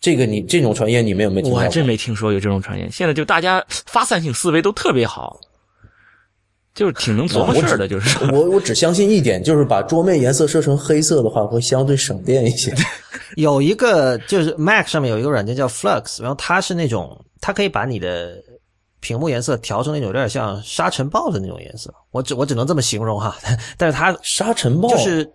[0.00, 1.58] 这个你这种传言你们有没有听过？
[1.58, 2.90] 我还真没听说有这种传言。
[2.90, 5.38] 现在就大家发散性思维都特别好，
[6.74, 12.74] 就是挺能琢磨事儿的，就是我我只相信一点，就是把桌面颜色设成黑色的话，会相对省电一些。
[13.36, 18.42] 有一个就是 Mac 上面有一个软件叫 Flux，然后它是那种它可以把你的
[19.02, 21.92] 屏幕颜色调成那种有点像沙尘暴的那种颜色。
[22.12, 23.36] 我只我只能这么形容哈，
[23.76, 25.28] 但是它沙尘暴就是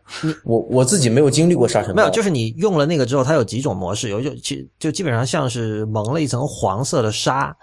[0.46, 7.54] 我我自己没有经历过沙尘暴，没有，就是你用了那个之后，它有几种模式，有一种其就基本上像是蒙了一层黄色的沙，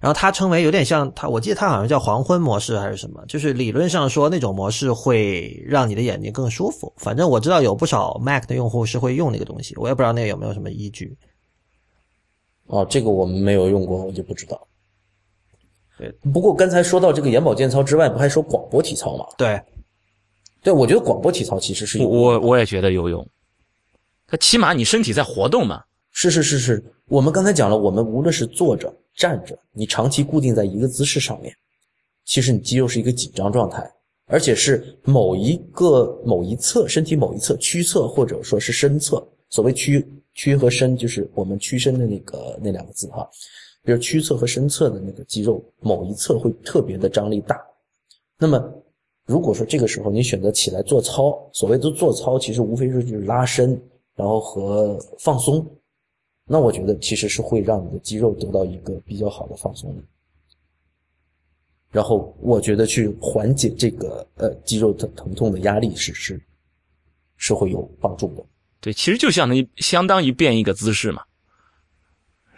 [0.00, 6.92] 然后它称为有点像它，我记得它好像叫黄昏模式还是什么，就是理论上说那种模式会让你的眼睛更舒服。
[6.96, 11.16] 反正我知道有不少 Mac 的用户是会用那个东西，我也不知道那个有没有什么依据。
[12.66, 14.66] 哦，这个我们没有用过，我就不知道。
[16.02, 19.24] 对，不过刚才说到这个眼保健操之外，不还说广播体操吗？
[19.38, 19.62] 对，
[20.60, 23.24] 对，我觉得广播体操其实是有我我我也觉得有用。
[24.26, 25.80] 它起码你身体在活动嘛。
[26.10, 31.54] 是是是是，我们刚才讲了，我们无论是坐着、站着，你长期固定在一个姿势上面，
[32.24, 33.88] 其实你肌肉是一个紧张状态，
[34.26, 39.24] 而且是某一个某一侧身体某一侧屈侧或者说是身侧。
[39.48, 43.28] 所谓屈屈和伸，就是我们屈伸的那个那两个字哈。
[43.84, 47.60] 比如屈侧和伸侧的那个肌肉某一侧会特别的张力大。
[48.38, 48.58] 那么
[49.26, 53.80] 如果说这个时候你选择起来做操，所谓的做操其实无非是就是拉伸，
[54.14, 55.64] 然后和放松。
[56.44, 60.02] 那我觉得其实是会让你的肌肉得到一个比较好的放松的，
[61.92, 66.42] 然后我觉得去缓解这个呃肌肉的疼痛的压力是是
[67.36, 68.44] 是会有帮助的。
[68.80, 71.22] 对，其实就相当于相当于变一个姿势嘛，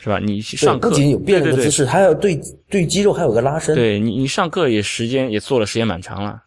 [0.05, 0.19] 是吧？
[0.19, 2.39] 你上课不仅有变了对对个姿势，还有对
[2.69, 3.75] 对肌肉还有个拉伸。
[3.75, 6.43] 对你，你上课也时间也做了时间蛮长了，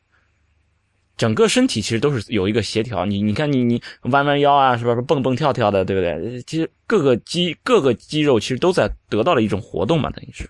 [1.17, 3.03] 整个身体其实都是有一个协调。
[3.03, 4.93] 你你看你你弯弯腰啊，是吧？
[5.07, 6.39] 蹦蹦跳跳的，对不对？
[6.43, 10.47] 其实各个肌各个肌肉其实都在得到了一种活动嘛，等于是。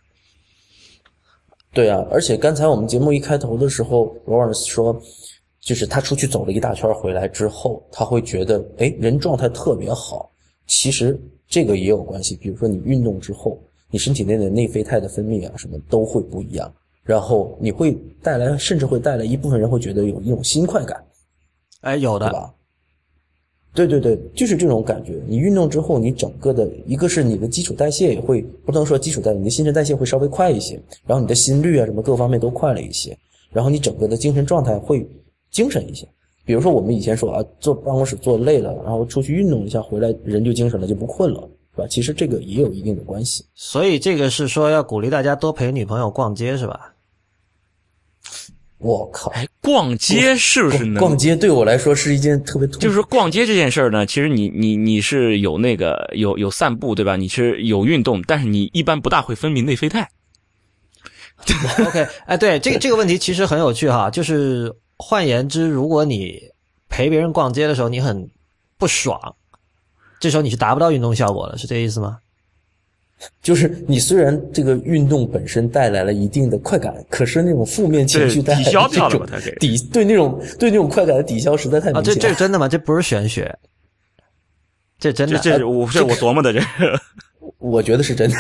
[1.72, 5.02] 对啊，而且刚才我们节目一开头的时候，罗尔斯说，
[5.62, 10.30] 就是他出去走了一大圈回来之后，他会觉得，哎，人状态特别好。
[10.66, 11.18] 其实
[11.48, 13.58] 这个也有关系，比如说你运动之后，
[13.90, 16.72] 你身体内的内啡肽的分泌啊，什么都会不一样，
[17.04, 21.02] 然后你会带来，甚至会带来一部分人会觉得有一种新快感，
[21.82, 22.54] 哎，有的，对吧？
[23.74, 25.22] 对对对，就是这种感觉。
[25.28, 33.16] 你运动之后，你整个的一个是你的基础代谢也会，不能说基础代谢，你的新陈代谢会稍微快一些，然后你的心率啊什么各方面都快了一些，
[33.52, 35.08] 然后你整个的精神状态会
[35.52, 36.08] 精神一些。
[36.48, 41.42] 比如说我们以前说啊，坐办公室坐累了，然后出去运动一下，回来人就精神了，就不困了，
[41.76, 41.88] 是吧？
[41.90, 43.44] 其实这个也有一定的关系。
[43.54, 46.94] 所以这个是说要鼓励大家多陪女朋友逛街，是吧？
[48.78, 57.18] 我靠，哎，逛街是不是能逛街对我来说是一件特别就是说逛街这件事儿呢，其实你你你是有那个有有散步对吧？
[57.18, 60.08] 你是有运动，但是你一般不大会分泌内啡肽。
[61.86, 66.52] OK，哎，对，这个这个问题其实很有趣哈，就是换言之，如果你
[66.90, 68.30] 陪别人逛街的时候你很
[68.78, 69.36] 不爽，
[70.20, 72.20] 这时候你是达不到运动效果的，是这意思吗？
[73.42, 82.22] 就是你虽然这个运动本身带来了一定的快感，可是那种负面情绪对带来的抵消掉了抵对那种对那种快感的抵消实在太啊，这明显了。
[82.22, 82.68] 这是真的吗？
[82.68, 83.58] 这不是玄学，
[85.00, 86.62] 这真的这这是我这我琢磨的这。
[87.58, 88.38] 我觉得是真的。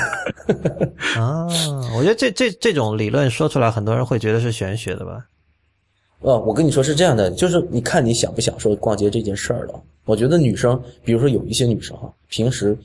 [1.20, 1.48] 啊！
[1.96, 5.26] 我觉得这这这种理论说出来，很多人会觉得是玄学的吧？
[6.20, 9.82] 呃，我跟你说是这样的，就是你看你想不想说逛街这件事儿了。
[10.06, 12.78] 我觉得女生，比如说有一些女生哈，平时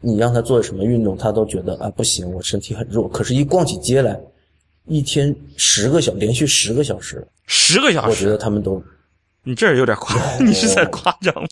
[0.00, 3.08] 你让她做什么运动，她都觉得啊不行，我身体很弱。
[3.08, 4.20] 可是，一逛起街来，
[4.86, 8.82] 一天十个小连续十个小时，十个小时我觉得时，她们都
[9.42, 11.48] 你这有点夸，你是在夸张吗？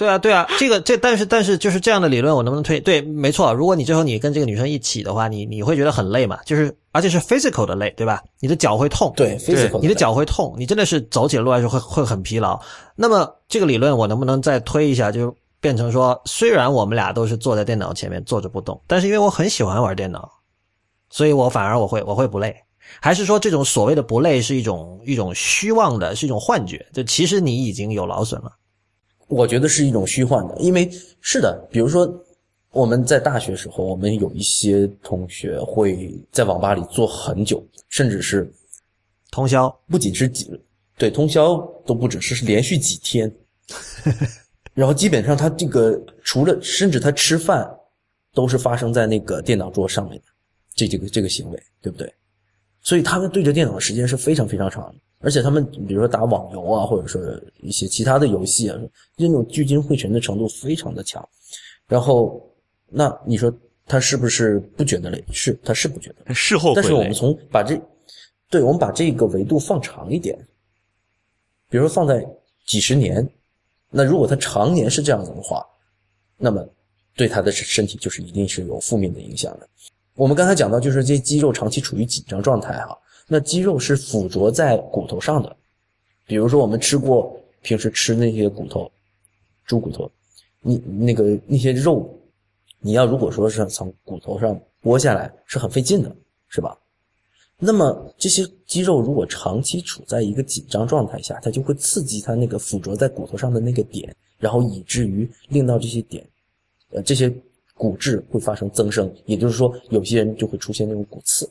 [0.00, 2.80] 对啊，对啊，这个这但是但是就是这样的理论，我能不能推？
[2.80, 3.52] 对，没错。
[3.52, 6.38] 如果你最后你跟这个女生一起的话，你你会觉得很累嘛？
[6.46, 8.22] 就是而且是 physical 的累，对吧？
[8.38, 12.58] 你的脚会痛，对 physical 你的脚会痛，你真的是走起路来说会会很疲劳。
[12.96, 20.26] 那么这个理论我能不能再推一下，就变成说，虽然我们俩都是坐在电脑前面坐着不动，但是因为我很喜欢玩电脑，
[21.10, 22.56] 所以我反而我会我会不累。
[23.00, 26.86] 还是说这种所谓的不累是一种一种虚妄的，是一种幻觉？
[26.94, 28.50] 就其实你已经有劳损了。
[29.30, 32.12] 我觉得是一种虚幻的，因为是的，比如说
[32.72, 38.52] 我们在大学时候，我们有一些同学会在网吧里坐很久，甚至是
[39.30, 40.50] 通宵，不仅是几
[40.98, 41.56] 对通宵
[41.86, 43.32] 都不止，是是连续几天。
[44.74, 47.68] 然后基本上他这个除了甚至他吃饭，
[48.34, 50.24] 都是发生在那个电脑桌上面的，
[50.74, 52.12] 这这个这个行为，对不对？
[52.82, 57.20] 所以他们对着电脑的时间是非常非常长的，而且他们比如说打网游啊，或者说
[57.60, 58.78] 一些其他的游戏啊，
[59.16, 61.26] 那种聚精会神的程度非常的强。
[61.86, 62.40] 然后，
[62.88, 63.52] 那你说
[63.86, 65.22] 他是不是不觉得累？
[65.32, 66.34] 是，他是不觉得。
[66.34, 67.80] 事后，但是我们从把这，
[68.48, 70.38] 对我们把这个维度放长一点，
[71.68, 72.24] 比如说放在
[72.66, 73.28] 几十年，
[73.90, 75.66] 那如果他常年是这样子的话，
[76.38, 76.66] 那么
[77.14, 79.68] 对他的身体就是一定是有负面的影响的。
[80.14, 85.56] 我们刚才讲到，就是这些肌肉长期处于紧张状态哈，那肌肉是附着在骨头上的，
[86.26, 88.90] 比如说我们吃过平时吃那些骨头，
[89.64, 90.10] 猪骨头。
[90.62, 92.06] 你那个那些肉，
[92.80, 96.14] 你要如果说是从骨头上剥下来，是很费劲的，
[96.48, 96.76] 是吧？
[97.58, 106.26] 那么这些肌肉如果长期处在一个紧张状态下，它就会刺激它那个附着在骨头上的那个点，然后以至于令到这些点，
[106.90, 107.32] 呃，这些
[107.80, 111.48] 骨质会发生增生，也就是说，有些人就会出现那种骨刺。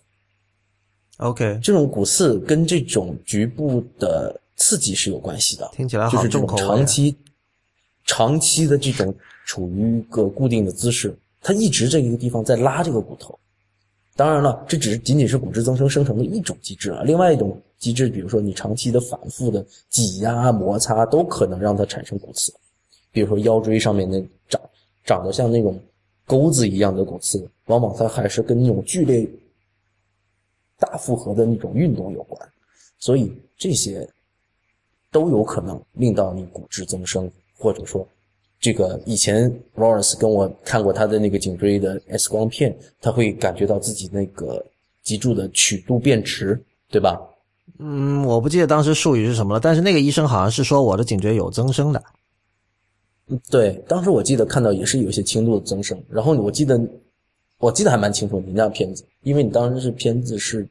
[1.18, 7.16] OK，这种骨刺跟这种局部的刺激是有关系的，听起来好就是这种重口味啊长期。
[8.06, 9.14] 长期的这种
[9.46, 13.38] 处于一个固定的姿势，它一直这一个地方在拉这个骨头。
[14.16, 17.02] 当然了，这只是仅仅是骨质增生生成的一种机制啊。
[17.04, 22.54] 另外一种机制，比如说你长期的反复的挤压、摩擦，都可能让它产生骨刺。
[23.12, 24.62] 比如说腰椎上面那长
[25.04, 25.80] 长得像那种
[26.30, 29.28] 钩子一样的骨刺，往往它还是跟那种剧烈
[30.78, 32.40] 大负荷的那种运动有关。
[33.00, 34.08] 所以这些
[35.10, 37.28] 都有可能令到你骨质增生。
[37.62, 38.08] 或者说，
[38.58, 44.66] 这个以前 Lawrence 跟我看过他的那个颈椎的 X 光片，他会感觉到自己那个
[45.04, 46.58] 脊柱的曲度变直，
[46.90, 47.20] 对吧？
[47.80, 52.02] 嗯，我不记得当时术语是什么了，但是那个医生好像是说我的颈椎有增生的。
[53.50, 56.80] 对，当时我记得看到也是有一些轻度的增生，然后我记得
[57.58, 60.68] 我记得还蛮清楚你那片子，因为你当时是片子是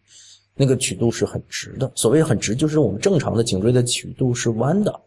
[0.55, 5.01] 那个曲度是很直的，所谓很直就是我们正常的颈椎的曲度是弯的。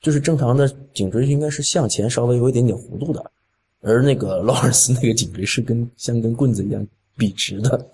[0.00, 3.32] 就是正常的颈椎应该是向前稍微有一点点弧度的，
[3.80, 7.84] 而那个劳尔斯那个颈椎是跟像根棍子一样笔直的。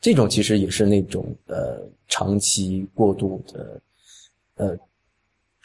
[0.00, 3.80] 这种其实也是那种呃长期过度的
[4.54, 4.78] 呃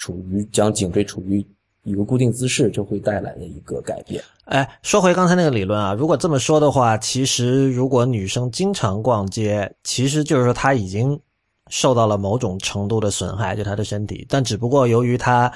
[0.02, 1.46] 处于将颈椎处于
[1.84, 4.22] 一个固定姿势就会带来的一个改变。
[4.46, 11.18] 哎，说回刚才那个理论啊，如果这么说的话，其实如果女生经常逛街，其实就是说她已经。
[11.70, 15.50] 受到了某种程度的损害，就她的身体，但只不过由于她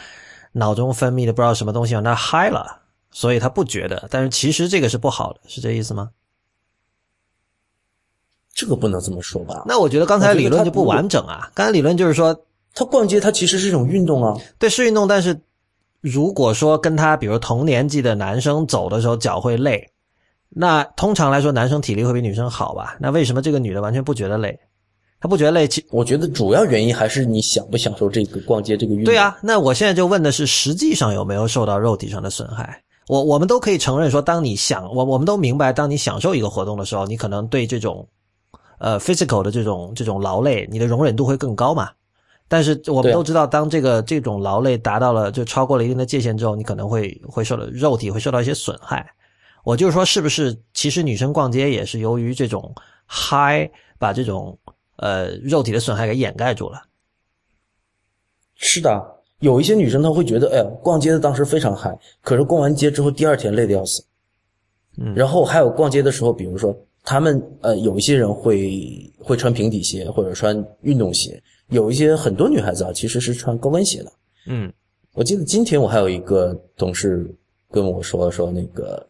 [0.54, 4.08] 脑中分泌的不知道什么东西让她嗨了，所以她不觉得。
[4.10, 6.12] 但是其实这个是不好的，是这意思吗？
[8.54, 9.66] 这个不能这么说吧？
[9.68, 11.52] 那我觉得刚才理论就不完整啊。
[11.54, 14.36] 刚才理论就是说，他逛街，他其实是一种运动啊。
[14.59, 15.39] 对，是运动，但是
[16.01, 19.89] 如果说跟他比如同年纪的男生走的时候脚会累，
[20.49, 22.97] 那通常来说男生体力会比女生好吧？
[22.99, 24.59] 那为什么这个女的完全不觉得累？
[25.19, 29.05] 她不觉得累，其我觉得主要原因还是你享不享受这个逛街这个运动。
[29.05, 32.84] 对啊，那我现在就问的是，实际上有没有受到肉体上的损害？
[33.07, 38.07] 我我们都可以承认说，当你想我我们都明白，当你享受一个活动的时候，你可能对这种
[38.80, 41.89] 呃 physical 的这种这种劳累，你的容忍度会更高嘛。
[42.48, 49.06] 但是我们都知道，当这个这种劳累达到了就超过了一定的界限之后，你可能会会受到肉体会受到一些损害。
[49.64, 52.74] 我就是说，是不是其实女生逛街也是由于这种
[53.06, 54.58] 嗨把这种。
[54.98, 56.82] 呃，肉体的损害给掩盖住了。
[58.56, 58.89] 是的，
[59.39, 64.02] 有一些女生她会觉得，哎呀，逛街的当时非常嗨，可是逛完街之后第二天累得要死。
[64.98, 66.74] 嗯，然后还有逛街的时候，比如说
[67.04, 74.11] 他们呃，有一些人会会穿平底鞋或者穿运动鞋，有一些很多女孩子啊，其实是穿高跟鞋的。
[74.47, 74.72] 嗯，
[75.13, 77.30] 我记得今天我还有一个同事
[77.72, 79.07] 跟我说说那个，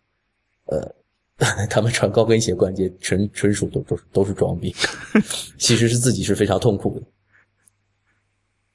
[0.66, 0.96] 呃。
[1.70, 4.74] 他们穿高跟鞋逛街，纯纯属都都都是装逼，
[5.60, 7.06] 其实是自己是非常痛苦的，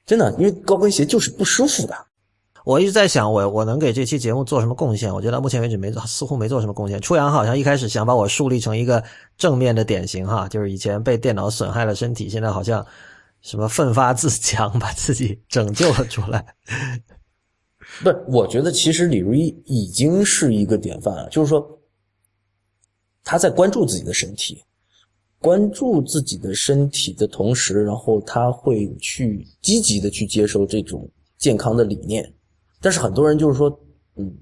[0.05, 1.95] 真的，因为高跟鞋就是不舒服的。
[2.63, 5.11] 我一直在想，我我能给这期节目做什么贡献？
[5.11, 7.01] 我觉得到目前为止没似乎没做什么贡献。
[7.01, 9.03] 初阳好像一开始想把我树立成一个
[9.39, 12.85] 正面的典型哈，就是以前被电脑损害了身体，现在好像
[13.41, 16.55] 什么奋发自强， 把自己拯救了出来。
[18.03, 21.77] 不是，我觉得其实李如一已经是一个典范了，就是说。
[23.23, 24.63] 他在关注自己的身体，
[25.37, 32.33] 关注自己的身体的同时，然后他会去积极的去接受这种健康的理念。
[32.81, 33.79] 但是很多人就是说，
[34.15, 34.35] 嗯，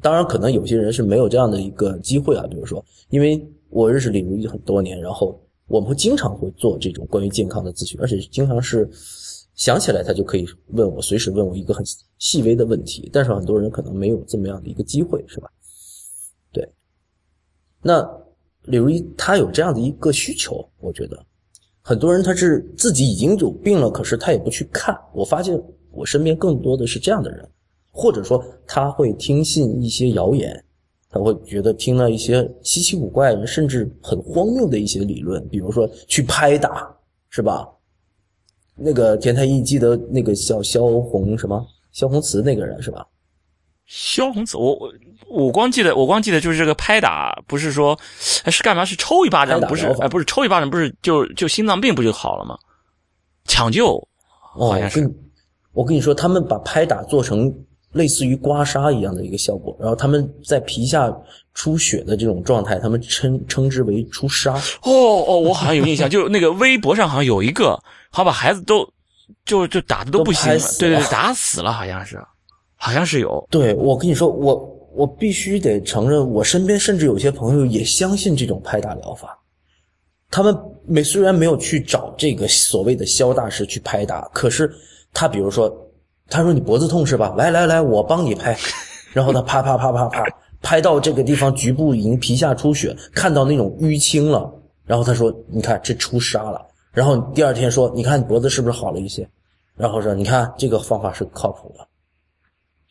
[0.00, 2.46] 当然，可能有些人是没有这样的一个机会啊。
[2.48, 5.38] 比如说，因为我认识李如一很多年，然后
[5.68, 8.88] 我们会经常会做这种关于健康的咨询，而且经常是
[9.54, 11.84] 想起来他就可以问我，随时问我一个很
[12.18, 13.10] 细微的问题。
[13.12, 15.50] 但是很多人可能没有这么样的一个机会，是吧？
[16.52, 16.68] 对。
[17.82, 18.08] 那
[18.64, 21.24] 李如一他有这样的一个需求，我觉得
[21.82, 24.96] 很多人他是自己已经有病了，可是他也不去看。
[25.14, 25.60] 我发现
[25.90, 27.48] 我身边更多的是这样的人。
[27.98, 30.62] 或者说他会听信一些谣言，
[31.08, 36.92] 他会觉得听了一些稀奇古怪甚至很荒谬的一些理论，比如说去拍打，
[37.30, 37.66] 是吧？
[38.74, 43.06] 那个田太医记得那个叫萧红什么萧红慈那个人是吧？
[43.86, 44.92] 萧红慈，我我
[45.28, 48.84] 我光记得我光记得就是这个拍打，不是说是干嘛？
[48.84, 49.86] 是抽一巴掌，不是？
[50.00, 52.58] 哎，不是抽一巴掌，不是就就心脏病不就好了吗？
[53.44, 53.96] 抢救，
[54.58, 55.08] 好像是。
[55.72, 57.54] 我跟你说，他们把拍打做成。
[57.96, 61.10] 类似于刮痧一样的一个效果，然后他们在皮下
[61.54, 64.54] 出血的这种状态，他们称称之为出痧。
[64.82, 64.92] 哦
[65.26, 67.76] 哦，我好像有印象，就是那个微博上好像有一个，
[68.10, 68.86] 好把孩子都
[69.44, 72.22] 就就打的都不行了，对对，打死了，好像是，
[72.76, 73.44] 好像是有。
[73.50, 74.54] 对我跟你说，我
[74.94, 79.38] 我必须得承认，我身边甚至有些朋友也相信这种拍打疗法。
[80.30, 80.54] 他们
[80.86, 84.70] 没虽然没有去找这个所谓的肖大师去拍打，可是
[85.12, 85.74] 他比如说。
[86.28, 87.32] 他说：“你脖子痛是吧？
[87.36, 88.56] 来来来，我帮你拍。
[89.14, 90.24] 然后他啪啪啪啪啪
[90.60, 94.52] 拍到这个地方，局部已经皮下出血，看到那种淤青了。
[94.84, 96.60] 然后他说：‘你看这出痧了。’
[96.92, 99.28] 然后第二天说：‘你看脖子是不是好了一些？’
[99.76, 101.86] 然后说：‘你看这个方法是靠谱的。’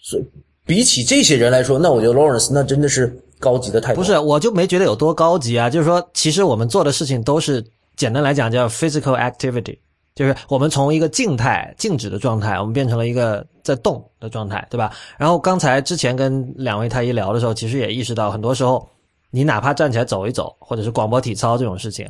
[0.02, 0.26] 所以
[0.66, 4.02] 比起这些人来说，那我觉得 Lawrence 那真的是高级的太多。
[4.02, 5.70] 不是，我就没觉得有多高级啊。
[5.70, 7.64] 就是说，其实我们做的事情都是
[7.96, 9.78] 简单来讲叫 physical activity。”
[10.16, 14.92] 就是我们从一个静态、静止的状态，我们变成了一个在动的状态，对吧？
[15.18, 18.88] 然后刚才之前跟两位太医聊的时候，其实也意识到，很多时候
[19.30, 22.10] 你哪怕站起来走一走，或者是广播体操这种事情，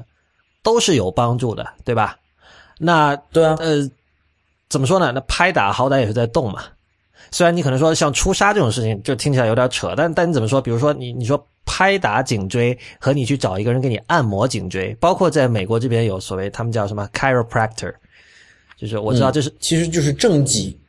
[0.61, 2.15] 都是有帮助的，对吧？
[2.77, 3.89] 那对啊，呃，
[4.69, 5.11] 怎么说呢？
[5.11, 6.61] 那拍打好歹也是在动嘛。
[7.35, 10.61] 虽然你可能说像出痧这种事情，就听起来有点扯，但但你怎么说？
[10.61, 11.47] 比如说你你说。
[11.67, 17.91] 拍打颈椎和你去找一个人给你按摩颈椎，包括在美国这边有所谓他们叫什么 chiropractor，
[18.77, 20.79] 就是我知道这是其实就是正畸，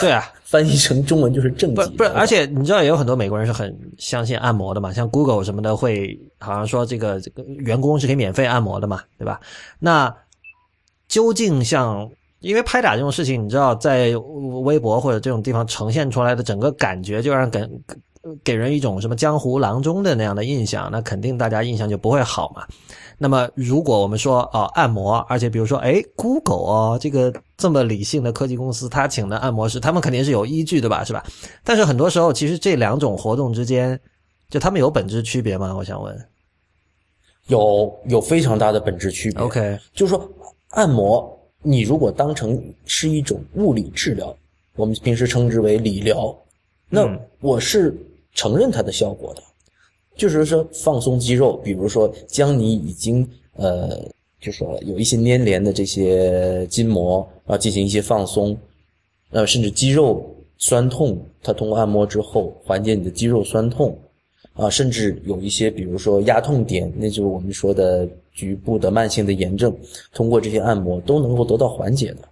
[0.00, 1.90] 对啊， 翻译成中文就是正脊。
[1.90, 9.38] 不是，而且你知道也有很多美国人是很相信按摩的嘛，像 Google 什么的会好像说这个这个员工是可以免费按摩的嘛，对吧？
[9.78, 10.12] 那
[11.06, 12.10] 究竟像
[12.42, 14.14] 因为拍打这种事情，你知道在
[14.64, 17.68] 微博或者这种地方呈现出来的整个感觉，就让感。
[18.44, 22.64] 给人一种什么江湖郎中的那样的印象，那肯定大家印象就不会好嘛。
[23.18, 31.24] 那么如果我们说哦按摩，而且比如说哎，Google 哦，这个这么理性的科技公司，他请的按摩师，他们肯定是有依据的吧，是吧？
[31.64, 33.98] 但是很多时候，其实这两种活动之间，
[34.48, 35.74] 就他们有本质区别吗？
[35.76, 36.16] 我想问，
[37.48, 39.42] 有有非常大的本质区别。
[39.42, 40.30] OK，就是说
[40.70, 41.28] 按摩，
[41.62, 44.36] 你如果当成是一种物理治疗，
[44.76, 46.36] 我们平时称之为理疗，
[46.88, 47.96] 那我是。
[48.34, 49.42] 承认它的效果的，
[50.16, 54.02] 就是说放松肌肉，比如说将你已经呃，
[54.40, 58.56] 就说有一些粘连的这些筋膜啊进行一些放松，
[59.32, 63.98] 呃，甚至肌肉酸痛，它通过按摩之后缓解你的肌肉酸痛，
[64.54, 69.76] 啊，甚至有一些比如说压痛点，那就是我们说的局部的慢性的炎症，
[70.12, 72.28] 通过这些按摩都能够得到缓解的。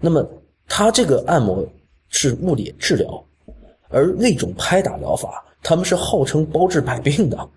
[0.00, 0.28] 那么
[0.68, 1.66] 它这个按摩
[2.08, 3.22] 是物理治疗。
[3.88, 7.48] 而那种拍打疗法，他们是号称包治百病的，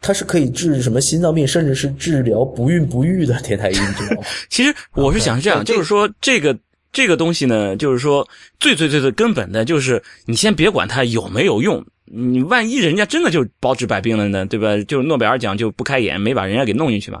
[0.00, 3.38] 它是可以治什么心脏病，甚至是治疗不孕不育的。
[3.40, 4.26] 天台医知道吗？
[4.50, 6.58] 其实我是想是这样，就是说这个
[6.96, 8.26] 这个东西呢，就是说
[8.58, 14.82] 最最最最根本的就是你先别管它有没有用，你万一人家真的就包治百病了呢，对吧？
[14.84, 17.20] 就是诺贝尔奖就不开眼，没把人家给弄进去嘛。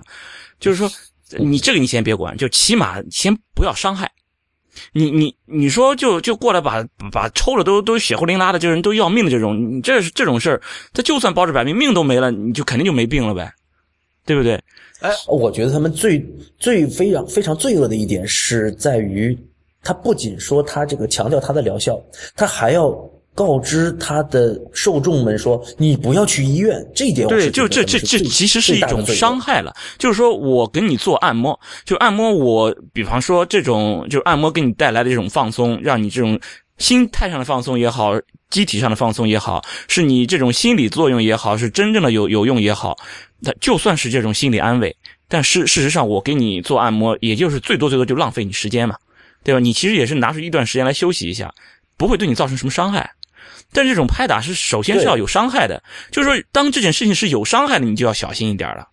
[0.58, 0.90] 就是说
[1.38, 4.10] 你这个你先别管，就起码先不要伤害。
[4.94, 10.62] 你你你说就就过来把把抽了都都血呼淋拉的这人都要命的这种，你这这种事儿，
[10.94, 13.52] 他就算包治百病，命都没了，你就肯定就没病了呗，
[14.24, 14.54] 对不对？
[15.00, 16.26] 哎，我觉得他们最
[16.58, 19.36] 最非常非常罪恶的一点是在于，
[19.86, 21.96] 他不仅说他这个强调他的疗效，
[22.34, 22.92] 他还要。
[23.36, 29.74] 告知他的受众们说：“你不要去医院。”这一点对，就这这这其实是一种伤害了。
[29.98, 36.40] 就是说我给你做按摩，就按摩我，比方说这种，就按摩给你带来的这种放松，让你这种
[36.78, 38.12] 心态上的放松也好，
[38.48, 42.96] 机体上的放松也好，是你这种心理作用也好，是真正的有有用也好，
[43.40, 44.96] 那就算是这种心理安慰。
[45.28, 48.96] 但是事实上，我给你做按摩，也就是最多最多就浪费你时间嘛，
[49.46, 49.60] 对吧？
[49.60, 51.54] 你其实也是拿出一段时间来休息一下，
[51.96, 53.12] 不会对你造成什么伤害。
[53.72, 55.80] 但这种拍打是首先是要有伤害的，
[56.10, 58.88] 就是说，当这件事情是有伤害的，你就要小心一点了。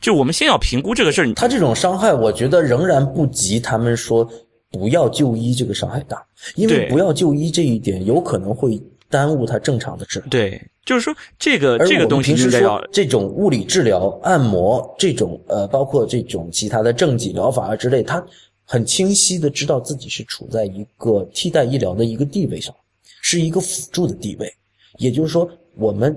[0.00, 4.24] 就我们先要评估这个事儿，他这种伤害，我觉得仍然不及他们说
[4.70, 8.80] 不要就医这个伤害大，因为不要就医这一点有可能会
[9.10, 10.28] 耽误他正常的治疗。
[10.28, 18.24] 对，就是说这个这个东西平时说应该要这种物理治疗、按摩这种呃，包括这种其他的正脊疗法啊之类，他
[18.70, 22.74] 很清晰的知道自己是处在一个替代医疗的一个地位上，
[23.22, 24.52] 是一个辅助的地位。
[24.98, 26.14] 也就是说，我们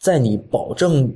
[0.00, 1.14] 在你保证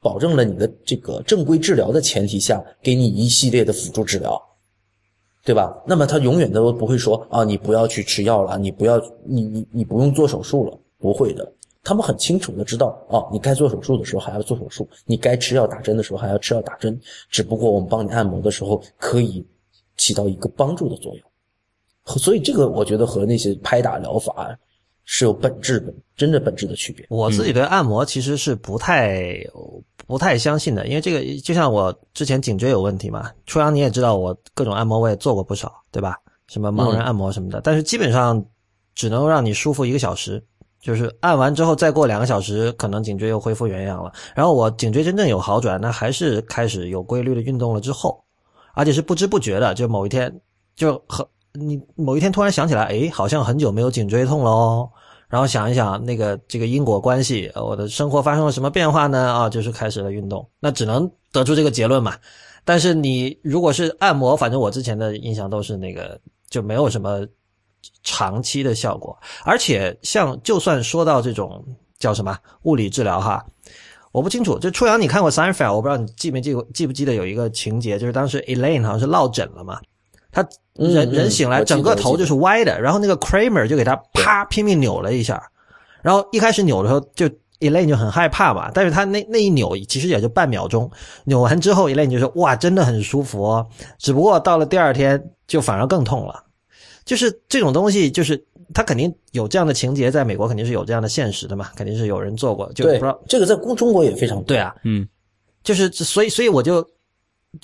[0.00, 4.40] 保证了你的这个正规治疗的前提下，给你一系列的辅助治疗。
[5.42, 5.74] 对吧？
[5.84, 11.50] 那么他永远都不会说啊，你不要去吃药了，你不要，你你你不用做手术了，不会的。
[11.82, 17.00] 他们很清楚的知道，哦，你该做手术的时候还要做手术，你该吃药打针的时候还要吃药打针。
[17.30, 19.44] 只不过我们帮你按摩的时候，可以
[20.00, 21.22] 起到一个帮助的作用。
[22.18, 24.58] 所以这个我觉得和那些拍打疗法
[25.04, 27.06] 是有本质的、真正本质的区别。
[27.10, 29.36] 我自己对按摩其实是不太
[30.06, 36.16] 不太相信的，因为这个就像我之前颈椎有问题嘛，初阳你也知道，我各种按摩我也做过不少，对吧？
[36.48, 38.44] 什么盲人按摩什么的，但是基本上
[38.94, 40.42] 只能让你舒服一个小时，
[40.80, 44.12] 就是按完之后再过两个小时，可能颈椎又恢复原样了。
[44.34, 48.24] 然后我颈椎真正有好转，那还是开始有规律的运动了之后，
[48.74, 50.40] 而且是不知不觉的，就某一天
[50.76, 54.88] 就很你某一天突然想起来，诶，好像很久没有颈椎痛了哦。
[55.28, 59.32] 然后想一想那个这个因果关系，我的生活发生了什么变化呢？
[59.32, 62.16] 啊，就是开始了运动，那只能得出这个结论嘛。
[62.64, 67.26] 但是你如果是按摩，反正我之前的印象都是那个就没有什么
[68.02, 71.64] 长期的效果，而且像就算说到这种
[71.98, 73.44] 叫什么物理治疗哈，
[74.12, 74.58] 我不清楚。
[74.58, 79.78] 就初阳，你看过《Seinfeld》，我不知道你记没记过，记不记得有一个情节，就是当时 Elaine 好像是落枕了嘛，
[80.32, 80.42] 他
[80.74, 85.42] 人嗯人醒来，整个头就是歪的，然后那个 Kramer 就给他啪拼命扭了一下，
[86.02, 87.28] 然后一开始扭的时候就
[87.60, 90.90] Elaine 就很害怕嘛，但是他那那一扭其实也就半秒钟，
[91.24, 93.66] 扭完之后 Elaine 就说哇真的很舒服哦，
[93.98, 96.42] 只不过到了第二天就反而更痛了，
[97.04, 98.42] 就是这种东西就是
[98.72, 105.08] 他肯定有这样的情节，在美国肯定是有这样的现实的嘛，肯定是有人做过，就不对知道，这个在中中国也非常对啊，嗯，
[105.62, 106.86] 就是所以所以我就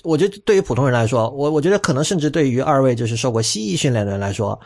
[0.03, 4.59] 我觉得对于普通人来说，我我觉得可能甚至对于二位就是受过西医训练的人来说，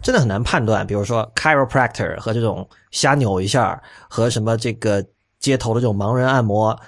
[0.00, 0.86] 真的很难判断。
[0.86, 5.04] 比如说 chiropractor 和这种瞎扭一下，和什么这个
[5.40, 6.78] 街头的这种盲人按摩，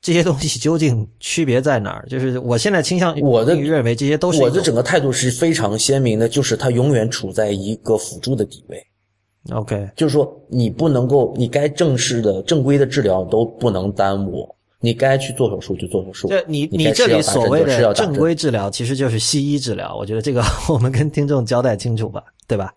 [0.00, 2.06] 这些东西究竟区别在哪儿？
[2.10, 8.86] 就是我现在倾向我的认为这些都是我的整个态度是非常鲜明的，就是它永远处在一个辅助的地位。
[9.52, 9.90] OK。
[9.96, 16.28] 就是说，你不能够，你该正式的、正规的治疗都不能耽误，你该去做手术就做手术。
[16.28, 19.96] 这你你这里所谓的正规治疗，其实就是西医治疗。
[19.96, 22.72] 我觉得这个 我们跟听众交代清楚吧，对吧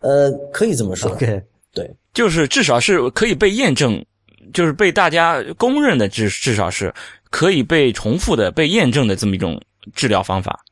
[0.00, 1.10] 呃，可以这么说。
[1.10, 1.42] ？OK，
[1.72, 4.04] 对，就是至少是可以被验证，
[4.52, 6.92] 就是被大家公认的，至至少是
[7.30, 9.60] 可以被重复的、被验证的这么一种
[9.94, 10.64] 治疗方法，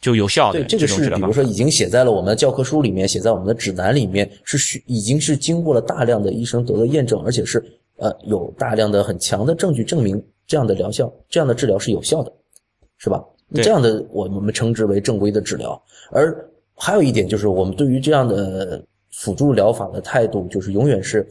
[0.00, 1.42] 就有效的对，这个是比如说。
[1.42, 7.62] 已经写在了我们的教科书里面，写在我们的指南里面，是需已经是经过了大量的医生得到验证，而且是
[7.96, 12.32] 呃有大量的很强的证据证明这样的疗效、这样的治疗是有效的，
[12.98, 13.22] 是吧？
[13.54, 15.80] 对这样的我我们称之为正规的治疗。
[16.10, 16.34] 而
[16.74, 21.28] 还有一点就是，我们对于这样的辅助疗法的态度，就是永远是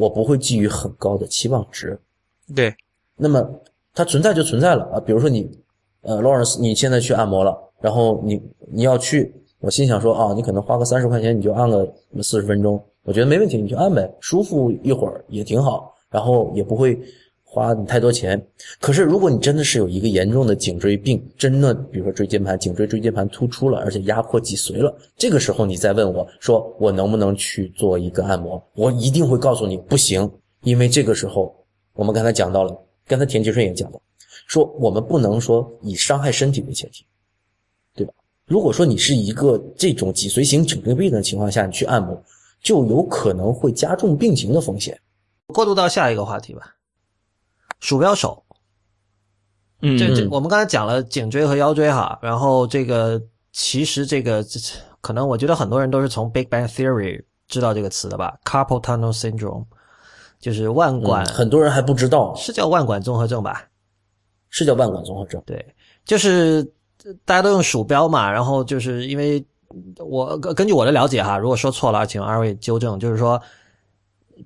[0.00, 1.98] 我不会寄予很高的期望值。
[2.56, 2.74] 对，
[3.16, 3.46] 那么
[3.92, 5.46] 它存在就存在了啊，比如说你，
[6.00, 8.40] 呃，Lawrence，你现在去按摩了，然后你
[8.72, 9.30] 你要去，
[9.60, 11.86] 我心想说啊，你可能花个三十块钱你就按个
[12.22, 16.98] 四十分钟，我觉得没问题，你就按呗，舒服一会儿也挺好，然后也不会
[17.52, 18.40] 花你太多钱。
[18.80, 30.30] 可是如果你真的是有一个严重的颈椎病，真的比如说椎间盘、颈椎椎间盘突出了，而且压迫脊髓了，这个时候你再问我说我能不能去做一个按摩，我一定会告诉你不行，
[30.62, 31.52] 因为这个时候
[31.94, 32.72] 我们刚才讲到了，
[33.08, 34.00] 刚才田吉顺也讲到，
[34.46, 37.04] 说我们不能说以伤害身体为前提，
[37.96, 38.12] 对吧？
[38.46, 42.22] 如果说你是一个这种脊髓型颈椎病的情况下，你去按摩，
[42.62, 44.96] 就有可能会加重病情的风险。
[45.48, 46.76] 过渡到下一个话题吧。
[47.80, 48.44] 鼠标手，
[49.82, 53.20] 嗯，这这嗯我们刚才讲了颈椎和腰椎哈，然后这个
[53.52, 54.60] 其实这个这
[55.00, 59.64] 可能我觉得很多人都是从 Big Bang Theory 知道这个词的吧，Carpal Tunnel Syndrome，
[60.38, 63.64] 就是腕管，嗯很多人还不知道，是叫腕管综合症吧？
[64.50, 65.42] 是叫腕管综合症。
[65.46, 65.74] 对，
[66.04, 66.70] 就是
[67.04, 69.44] 呃大家都用鼠标嘛，然后就是因为
[69.98, 72.98] 我根根据我的了解哈，如果说错了，请二位纠正。
[72.98, 73.40] 就是说，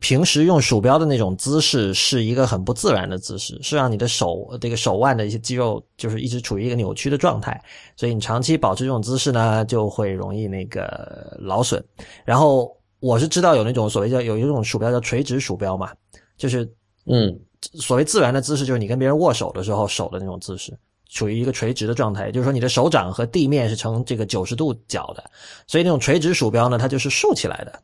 [0.01, 7.61] 平时用鼠标的那种姿势是一个很不自然的姿势，是让你的手这个手腕的一些肌肉就是一直处于一个扭曲的状态，
[7.97, 11.83] 所以你长期保持这种姿势呢，就会容易那个劳损。
[12.25, 15.91] 然后我是知道有那种所谓叫有一种鼠标叫垂直鼠标嘛，
[16.37, 16.71] 就是
[17.07, 20.77] 嗯所谓自然的姿势，就是你跟别人握手的时候手的那种姿势，
[21.11, 25.25] 处于一个垂直的状态，也就是说你的手掌和地面是成这个九十度角的，
[25.67, 27.83] 所以那种垂直鼠标呢，它就是竖起来的，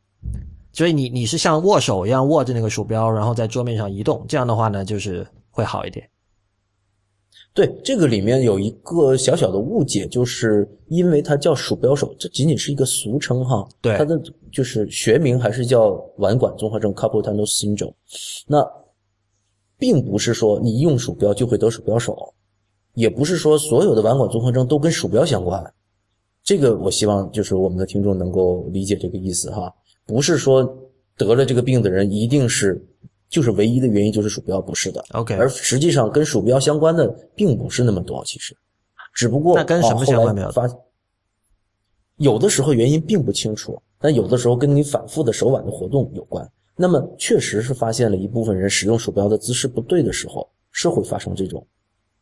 [0.73, 6.09] 所以你你是像握手一样握着那个鼠标，然后在桌面上移动，这样的话呢，就是会好一点。
[7.53, 13.68] 对，这个里面有一个小小的误解，就是因为它叫鼠标手，这仅仅是一个俗称哈。
[13.81, 14.21] 对它的
[14.53, 17.93] 就是学名还是叫腕管综合症 （carpal tunnel syndrome）。
[18.47, 18.64] 那
[19.77, 22.33] 并不是说你用鼠标就会得鼠标手，
[22.95, 25.75] 也不是说所有的腕管综合症都跟鼠标相关。
[26.45, 29.75] 这个我希望就是我们的听众能够理解这个意思哈，
[30.11, 30.65] 不是说
[31.17, 32.85] 得了这个病的人一定是
[33.29, 35.05] 就是唯一的原因就是鼠标，不是的。
[35.13, 37.07] OK，而实际上跟鼠标相关的
[37.37, 38.57] 并不是那么多，其实，
[39.15, 40.69] 只不过那跟什么哦相关没有发
[42.17, 46.45] 有的时候原因并不清楚，但有的时候跟你反复的手腕的活动有关。
[46.75, 51.65] 那么确实是发现了一部分人使用鼠标的姿势不对的时候，是会发生这种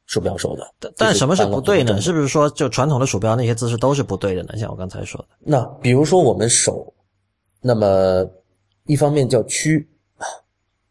[0.07, 0.74] 鼠标手的。
[0.78, 1.97] 但但什么是不对呢？
[1.97, 4.57] 是是不是说就传统的鼠标那些姿势都是不对的呢？
[4.57, 5.28] 像我刚才说的。
[5.39, 6.93] 那比如说我们手，
[7.61, 8.30] 那么
[8.84, 9.88] 一方面叫屈，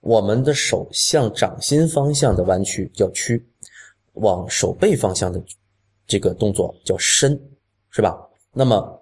[0.01, 3.45] 我们的手向掌心方向的弯曲叫屈，
[4.13, 5.41] 往手背方向的
[6.05, 7.39] 这个动作叫伸，
[7.89, 8.17] 是吧？
[8.51, 9.01] 那么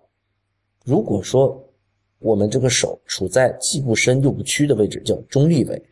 [0.84, 1.62] 如果说
[2.20, 5.90] 我们这个手处在既不伸又不屈的位置，叫中立位，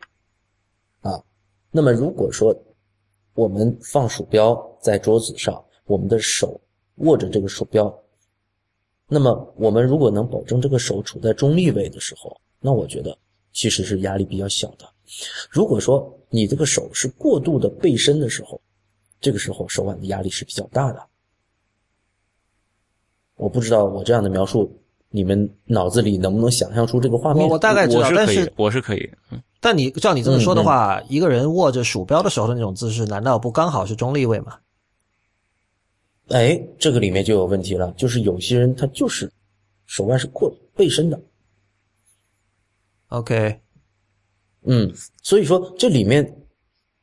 [1.00, 1.22] 啊，
[1.70, 2.56] 那么如果说
[3.34, 6.60] 我们放鼠标在桌子上，我们的手
[6.96, 7.92] 握着这个鼠标。
[9.14, 13.16] 那么我们如果能保证这个手处在中立位的时候，那我觉得
[13.52, 14.84] 其实是压力比较小的。
[15.48, 18.60] 如果说你这个手是过度的背伸的时候，
[19.20, 21.00] 这个时候手腕的压力是比较大的。
[23.36, 24.76] 我不知道我这样的描述，
[25.10, 27.46] 你们脑子里能不能想象出这个画面？
[27.46, 29.10] 我我大概知道，但是我是可以的，我是可以。
[29.30, 34.58] 嗯但你照你这么说的话，一个人握着鼠标的时候的那种姿势，难道不刚好是中立位吗？
[36.28, 39.30] 哎，这个里面就有问题了，就是有些人他就是
[39.86, 41.20] 手腕是过背伸的
[43.08, 43.60] ，OK，
[44.62, 44.90] 嗯，
[45.22, 46.46] 所以说这里面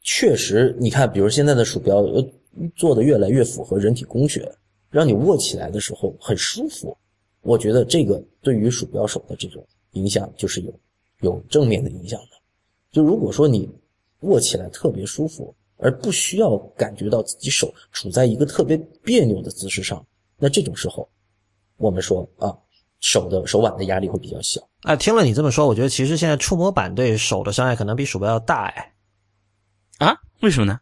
[0.01, 2.27] 确实，你看，比如现在的鼠标呃
[2.75, 4.51] 做的越来越符合人体工学，
[4.89, 6.97] 让你握起来的时候很舒服。
[7.41, 10.79] 我觉得这个对于鼠标手的这种影响就是有
[11.21, 12.27] 有正面的影响的。
[12.91, 13.69] 就如果说你
[14.21, 20.05] 握起来特别舒服，而不需要感觉到自己手处在一个特别别扭的姿势上，
[20.37, 21.09] 那这种时候，
[21.77, 22.55] 我们说啊，
[22.99, 24.61] 手的手腕的压力会比较小。
[24.83, 28.93] 哎，听了你这么说，我觉得其实现在触摸板对手的伤害可能比鼠标要大哎，
[29.97, 30.15] 啊？
[30.41, 30.79] 为什么呢？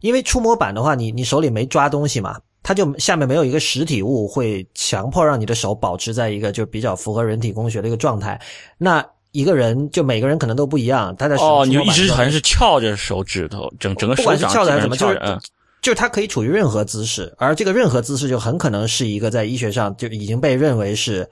[0.00, 8.40] 因为触摸板的话，你你手里没抓东西嘛，它就下面没有一个实体物会强迫让你的手保持在一个就比较符合人体工学的一个状态。
[8.78, 15.40] 那一个人就每个人可能都不一样，他在哦，你就一直好像是翘着手指头，整整个手不管是掌翘着还是什么，翘着嗯
[15.80, 21.26] 就是他可以处于任何姿势，而这个任何姿势就很可能是一个在医学上就已经被认为是，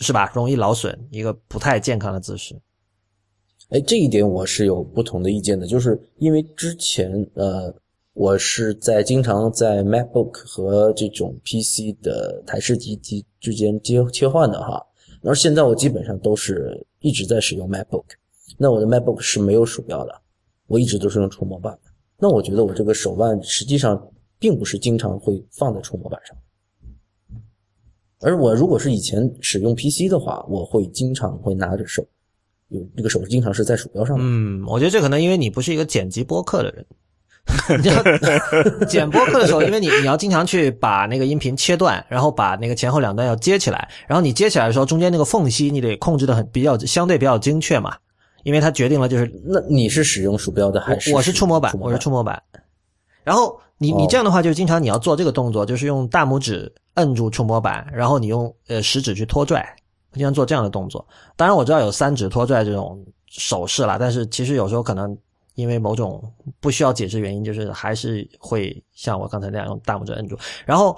[0.00, 0.30] 是吧？
[0.32, 2.58] 容易劳损，一个不太健康的姿势。
[3.68, 7.74] 哎，这一点我是有不同的意见的，就是因为之前呃，
[8.14, 14.82] 我是在经常在 MacBook 和这种 PC 的台式机机之间接切换的哈。
[15.22, 18.04] 然后现在我基本上都是一直在使用 MacBook，
[18.58, 20.20] 那我的 MacBook 是没有鼠标的，
[20.66, 21.90] 我一直都是用触摸板的。
[22.18, 26.36] 那我觉得我这个手腕实际上并不是经常会放在触摸板上，
[28.18, 32.06] 而我如果是以前使用 PC 的话，我会经常会拿着手。
[32.68, 34.16] 有这个手经常是在鼠标上。
[34.18, 36.84] 嗯，我觉得这可能因为你不是一个剪辑播客的人。
[37.82, 47.94] 你要剪播客的时候，因为你你要经常去把那个音频切断，然后把那个前后两段要接起来，然后你接起来的时候，中间那个缝隙你得控制的很比较相对比较精确嘛，
[48.44, 52.42] 因为它决定了就是那你是使用鼠标的还是我是触摸板，我是触摸板。
[53.22, 59.64] 然后你你哦这样的话，就是经常你要做这个动作，就是用大拇指摁住触摸板，然后你用呃食指去拖拽，
[60.12, 61.06] 经常做这样的动作。
[61.36, 65.16] 当然我知道有三指拖拽这种手势啦，但是其实有时候可能
[65.54, 66.22] 因为某种
[66.60, 70.96] 不需要解释原因，就是还是会像我刚才那样用大拇指摁住，然后。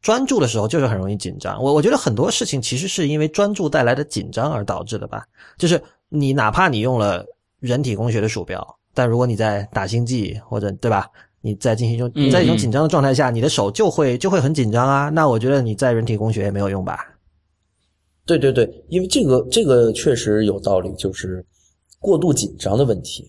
[0.00, 5.26] 专注的时候就是很容易紧张，我我觉得很多事情其实是因为专注带来的紧张而导致的吧。
[5.58, 7.26] 就是你哪怕你用了
[7.58, 15.08] 人体工学的鼠标，但如果你在打星际或者对吧，你在进行一种嗯在一种紧张的状态下，你的手就会就会很紧张啊。
[15.08, 17.04] 那我觉得你在人体工学也没有用吧。
[18.24, 21.44] 对对对，因为这个这个确实有道理，就是
[21.98, 23.28] 过度紧张的问题。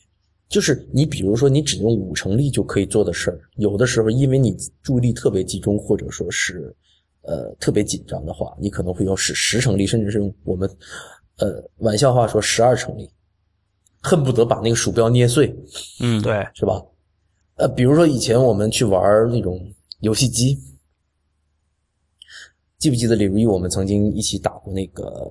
[0.49, 6.75] 就是你比如说你只用五成力就可以做的事儿，有的时候因为你注意力特别集中，或者说是
[7.21, 10.67] 呃特别紧张的话，你可能会用十十成力，甚至是用我们
[11.37, 13.07] 呃玩笑话说十二成力，
[14.01, 15.55] 恨不得把那个鼠标捏碎，
[16.01, 16.83] 嗯，对，是吧？
[17.55, 19.61] 呃，比如说以前我们去玩那种
[19.99, 20.57] 游戏机，
[22.79, 25.29] 记不记得李如意我们曾经一起打过那个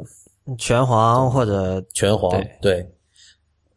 [0.59, 2.31] 拳皇或者拳皇？
[2.31, 2.93] 对对，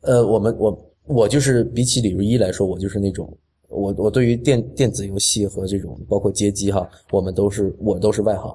[0.02, 3.38] 呃，我们我我就是比起李如一来说，我就是那种
[3.68, 8.54] 我我对于电电子游戏和这种包括街机哈，我们都是我都是外行，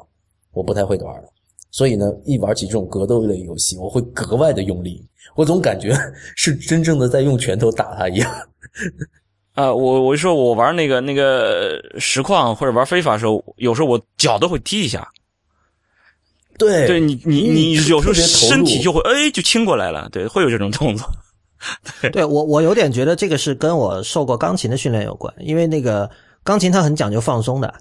[0.52, 1.28] 我不太会玩的。
[1.70, 5.94] 所以呢，一玩起这种格斗类游戏，我会格外的用力，我总感觉
[6.34, 8.30] 是真正的在用拳头打他一样。
[9.52, 15.06] 啊、我我就说我玩那个那个实况或者玩非法的时候，有时候我脚都会踢一下。
[16.58, 21.06] 对对你你你有时候身体就会哎就倾过来了，对，会有这种动作。
[22.12, 26.08] 对我，我有点觉得这个是跟我受过钢琴的训练有关，因为那个
[26.42, 27.72] 钢琴它很讲究放松的，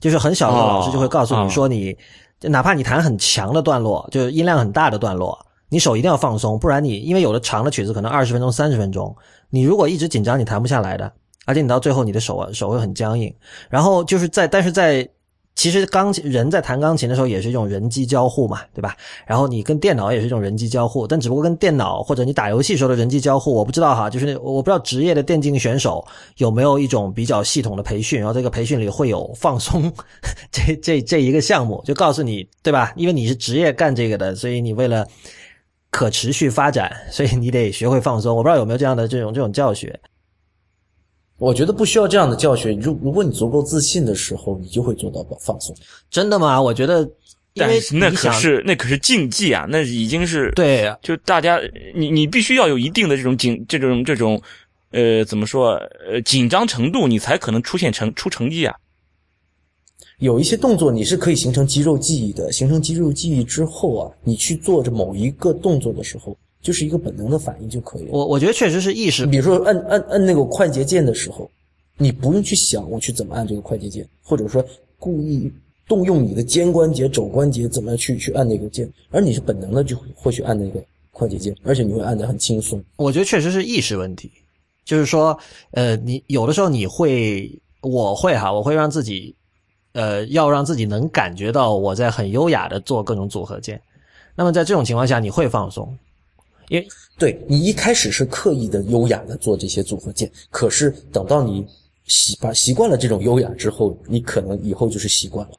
[0.00, 1.96] 就是很小的老师就会告诉哦你说你，
[2.40, 9.14] 就哪怕你弹很强的段落，就是音量很大的段落，你手一定要放松，不然你因为有的长的曲子可能二十分钟、三十分钟，
[9.50, 11.10] 你如果一直紧张，你弹不下来的，
[11.46, 13.34] 而且你到最后你的手啊手会很僵硬。
[13.70, 15.08] 然后就是在，但是在
[15.54, 18.96] 其实钢琴人在弹钢琴的时候也是一种人机交互嘛，对吧？
[19.26, 26.04] 然后你跟电脑也是一种人机交互，但只不过跟电脑或者你打游戏时候的人机交互，我不知道哈，就是那我不知道职业的电竞选手
[26.38, 29.92] 有没有一种比较系统的培训，然后这个培训里会有放松
[30.50, 32.92] 这这这一个项目，就告诉你，对吧？
[32.96, 35.06] 因为你是职业干这个的，所以你为了
[35.90, 38.34] 可持续发展，所以你得学会放松。
[38.34, 40.00] 我不知道有没有这样的这种这种教学。
[41.42, 42.72] 我觉得不需要这样的教学。
[42.74, 45.74] 如如果你足够自信的时候，你就会做到放松。
[46.08, 46.62] 真的吗？
[46.62, 47.00] 我觉得，
[47.54, 51.60] 因为但是那可是那可是竞技啊，那已经是对就大家
[51.96, 54.40] 你你必须要有一定的这种紧这种这种
[54.92, 55.72] 呃怎么说
[56.08, 58.76] 呃紧张程度，你才可能出现成出成绩啊。
[60.20, 68.08] 有一些动作你是可以形成肌肉记忆的，形成肌肉记忆之后啊，你去做着某一个动作的时候，就是一个本能的反应就可以了。
[68.12, 71.50] 我我觉得确实是意识比如说按按按那个快捷键的时候，
[71.98, 74.64] 你不用去想我去怎么按这个快捷键，或者说
[74.98, 75.52] 故意
[75.88, 82.82] 动用你的肩关节、肘关节怎么去去按那个键，而你是本能的就会会去按那个快捷键，而且你会按得很轻松。
[82.96, 84.30] 我觉得确实是意识问题，
[84.84, 85.38] 就是说，
[85.72, 89.34] 呃，你有的时候你会，我会哈，我会让自己，
[89.92, 93.80] 呃，要让自己能感觉到我在很优雅的做各种组合键。
[94.34, 95.94] 那么在这种情况下，你会放松，
[96.72, 101.66] 因为对你一开始是刻意的优雅的做这些组合键，可是等到你
[102.06, 105.52] 习把习惯了这种优雅之后，你可能以后就是习惯了。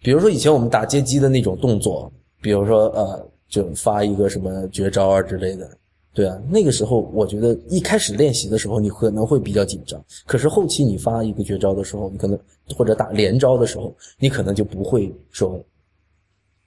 [0.00, 2.10] 比如说以前我们打街机的那种动作，
[2.40, 5.68] 比如说呃，就发一个什么绝招啊之类的，
[6.14, 12.38] 对啊，那个时候我觉得一开始练习的时候你可能会比较紧张，可是后期你发一个绝招的时候，你可能
[12.76, 15.60] 或者打连招的时候，你可能就不会说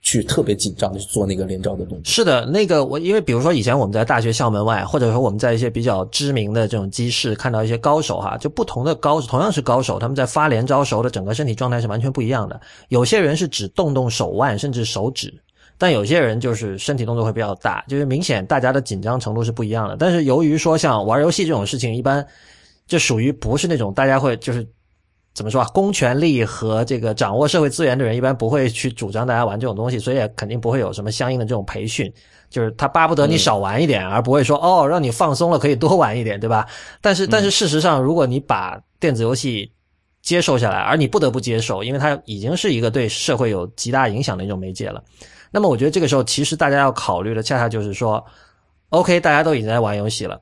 [0.04, 2.00] 去特别紧张的去做那个连招的动作。
[2.04, 12.60] 是的，那个我因为比如说以前我们在大学校门外，或者说我们在一些比较知名的这种机室看到一些高手哈，就不同的高手同样是高手，他们在发连招时候的整个身体状态是完全不一样的。
[12.88, 15.32] 有些人是只动动手腕甚至手指，
[15.78, 19.96] 但有些人就是身体动作会比较大，就是明显大家的紧张程度是不一样的。
[19.98, 22.24] 但是由于说像玩游戏这种事情，一般
[22.86, 24.66] 就属于不是那种大家会就是
[25.34, 25.68] 怎么说啊？
[25.74, 32.12] 公权力和这个掌握社会资源的人，一般不会去主张大家玩这种东西，所以也肯定不会有什么相应的这种培训。
[32.48, 36.64] 就是他巴不得你少玩一点，而不会说哦，让你放松了可以多玩一点，对吧？
[37.00, 39.72] 但是，但是事实上，如果你把电子游戏
[40.22, 45.02] 接受下来，而你不得不接受，因为它已经是一个对社会有极大影响的一种媒介了。
[45.50, 48.24] 那么，我觉得这个时候其实大家要考虑的，恰恰就是说
[48.90, 50.40] ，OK，大家都已经在玩游戏了。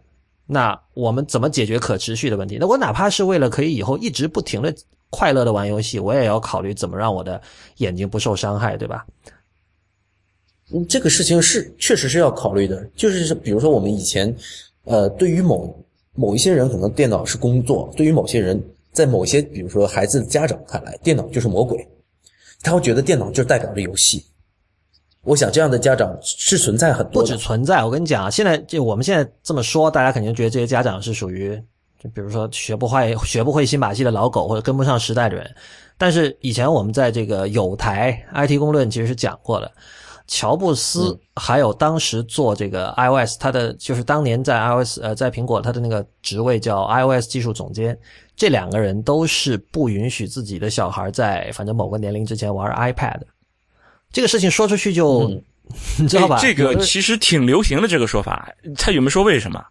[0.53, 2.59] 那我们怎么解决可持续的问题？
[2.61, 4.75] 那我哪怕是为了可以以后一直不停的
[5.09, 7.41] 快乐的玩游戏，我也要考虑怎么让我的
[7.79, 9.07] 眼睛不受伤害，对吧？
[10.75, 14.35] 嗯，这个事情是确实是要考虑的，就是比如说我们以前，
[14.85, 15.75] 呃，对于某
[16.15, 21.87] 某一些人可能电脑是工作，对于某些人，在某些比如说孩子的家长看来，电脑就是魔鬼，
[22.63, 24.25] 他会觉得电脑就代表着游戏。
[25.25, 31.55] 我想这样的家长是存在很多不，止存在，我跟你讲啊，现在就我们现在这么说，大家肯定觉得这些家长是属于，
[32.03, 35.49] 就比如说学不会、学不会新把戏的老狗，或者跟不上时代的人。
[35.97, 39.71] 但是以前我们在这个有台 IT 公论其实是讲过的，
[40.27, 47.97] 乔布斯还有当时做这个 iOS，他的就是当年在 iOS 呃在苹果他的那个职位叫 iOS 技术总监，
[48.35, 53.21] 这两个人都是不允许自己的小孩在反正某个年龄之前玩 iPad。
[54.13, 55.43] 这个事情说出去就，嗯
[55.99, 56.37] 你知道吧？
[56.37, 59.65] 哎这个其实挺流行的这个说法，他有没有说为什么？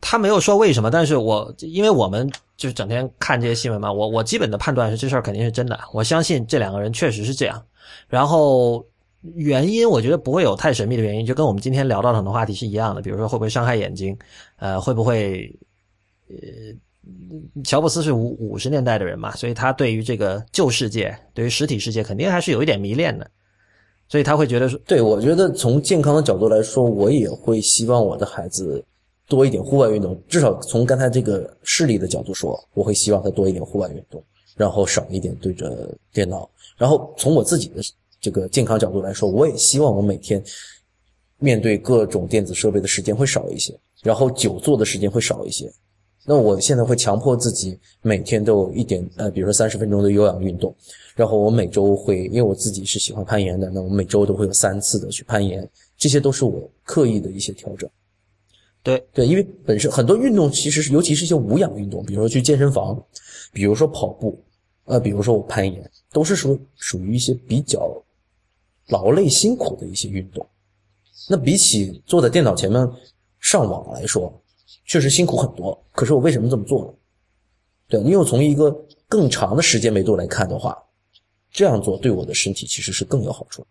[0.00, 7.62] 他没有说为什么，但是我因为我们就是整天看这些新闻嘛，我我基本的判断是这事儿肯定是真的，我相信这两个人确实是这样。
[8.08, 8.84] 然后
[9.34, 14.14] 原因我觉得不会有太神秘的原因，就跟我们今天聊到的很多话题是一样的，比如说会不会伤害眼睛，
[14.56, 15.50] 呃，会不会
[16.28, 16.36] 呃，
[17.64, 23.30] 乔布斯是五五十年代的人嘛，所以他对于这个旧世界，对于实体世界肯定还是有一点迷恋的，
[24.08, 28.84] 所以他会觉得说，对我觉得从健康的角度来说，我也会希望我的孩子
[29.26, 34.22] 多一点户外运动，至少从刚才这个视力的角度说，我会希望他多一点户外运动，
[34.56, 36.48] 然后少一点对着电脑。
[36.76, 37.82] 然后从我自己的
[38.20, 40.42] 这个健康角度来说，我也希望我每天
[41.38, 45.72] 面对各种电子设备的时间会少一些，然后久坐的时间会少一些。
[46.26, 50.74] 那我现在会强迫自己每天都有一点呃，比如说三十分钟的有氧运动，
[51.14, 57.88] 然后我每周会，因为我自己是喜欢攀岩的，那我每周都会有三次的去攀岩，这些都是我刻意的一些调整。
[58.82, 63.00] 对对，因为本身很多运动其实是，尤其是一些无氧运动，比如说去健身房，
[63.52, 64.38] 比如说跑步，
[64.84, 67.90] 呃，比如说我攀岩，都是属属于一些比较
[68.88, 70.46] 劳累辛苦的一些运动。
[71.30, 72.86] 那比起坐在电脑前面
[73.40, 74.30] 上网来说，
[74.84, 76.92] 确实辛苦很多，可是我为什么这么做呢？
[77.88, 78.70] 对，因为我从一个
[79.08, 80.76] 更长的时间维度来看的话，
[81.54, 83.66] 这样做对我的身体其实是更有好处。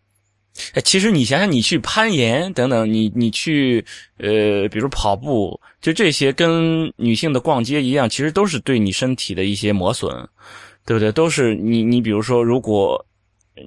[0.72, 3.84] 哎，其实你想想，你去攀岩等等，你你去
[4.18, 10.10] 呃，比如跑步，就这些跟女性的逛街一样，其实都是对你身体的一些磨损，
[10.86, 11.12] 对不对？
[11.12, 13.04] 都是你你比如说，如果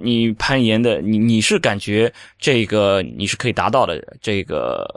[0.01, 4.87] 你攀岩的，你你是感觉这个你是可以达到的这个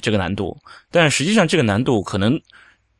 [0.00, 0.56] 这个难度，
[0.90, 2.40] 但实际上这个难度可能。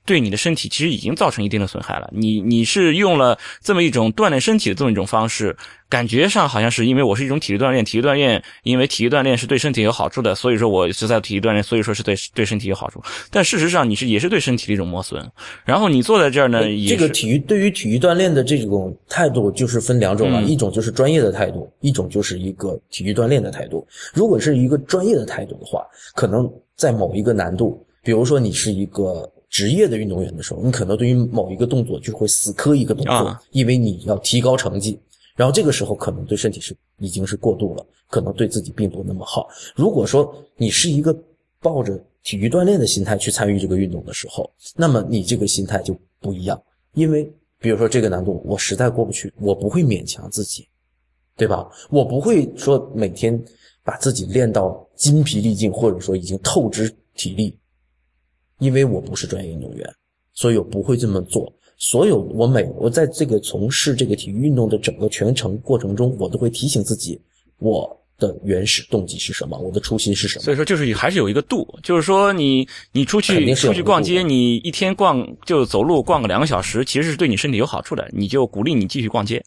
[0.05, 2.11] 对你的身体其实已经造成一定的损害了。
[2.13, 5.57] 你你是用了这么一种锻炼身体的这么一种方式，
[5.89, 13.01] 感觉上好像是因为我是一种体育锻炼，体育锻炼因为体育锻炼是对身体有好处的，所以说我是在体育锻炼，所以说是对对身体有好处。
[13.31, 15.31] 但事实上你是也是对身体的一种磨损。
[15.65, 23.87] 然后你坐在这儿呢，这个体育对于体育锻炼的这种态度就是分两种了，一种就是专业的态度，一种就是一个体育锻炼的态度。
[24.13, 25.85] 如果是一个专业的态度的话，
[26.15, 29.31] 可能在某一个难度，比如说你是一个。
[29.51, 34.99] 职业的运动员的时候，你可能对于某一个动作就会死磕一个动作，因为你要提高成绩。
[35.37, 39.49] 然后这个时候可能对身体是已经是过度了，可能对自己并不那么好。
[39.75, 41.17] 如果说你是一个
[41.61, 46.63] 抱着体育锻炼的心态去参与这个运动的时候，那么你这个心态就不一样。
[46.95, 50.69] 因为比如说这个难度我实在过不去，我不会勉强自己，
[51.37, 51.69] 对吧？
[51.89, 53.43] 我不会说每天
[53.83, 57.57] 把自己练到筋疲力尽，或者说已经透支体力。
[58.61, 59.95] 因为我不是专业运动员，
[60.33, 61.53] 所以我不会这么做。
[61.77, 67.19] 所有我每我在这个从事这个体育运动的整个全程过程中，我都会提醒自己，
[67.59, 70.45] 我的原始动机是什么，我的初心是什么。
[70.45, 79.43] 所以说，就是还是有一个度，就是说你你出去出去逛街，你一天逛就走路逛个两个小时，其实是对你身体有好处的，你就鼓励你继续逛街。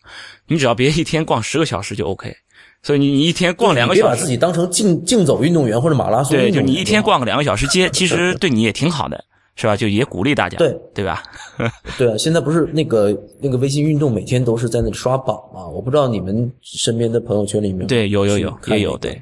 [0.47, 2.36] 你只要别一天逛十个小时就 OK。
[2.84, 6.38] 所以你你一天逛两个小时，别把自己当成竞竞走运动员或者马拉松。
[6.38, 9.23] 对，就你一天逛个两个小时街， 其实对你也挺好的，
[9.55, 9.75] 是吧？
[9.75, 11.23] 就也鼓励大家，对对吧？
[11.97, 15.65] 对啊，现在不是那个那个微信运动每天都是在那里刷榜嘛？
[15.67, 19.21] 我不知道你们身边的朋友圈里面对有有有也有对，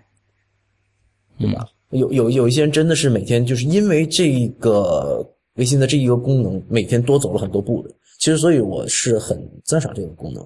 [1.40, 1.66] 对吧？
[1.92, 5.24] 有有有一些人真的是每天就是因为这个
[5.56, 7.94] 微信的这一个功能，每天多走了很多步的。
[8.18, 10.44] 其实，所以我是很赞赏这个功能。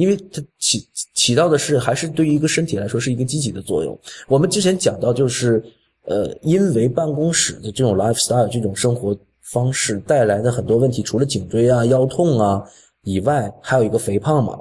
[0.00, 3.98] 因为它起起到的是还是对于一个身体来说是一个积极的作用。
[4.26, 5.62] 我们之前讲到，就是
[6.06, 12.64] 呃，因为办公室的这种 lifestyle 这种生活方式带来的很多问题，除了颈椎啊、腰痛啊
[13.02, 14.58] 以外，还有一个肥胖嘛，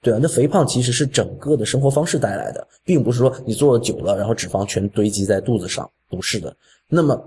[0.00, 6.56] 对啊，那肥胖其实是整个的生活方式带来的，并不是说你坐久了，然后脂肪全堆积在肚子上，不是的。
[6.88, 7.22] 那么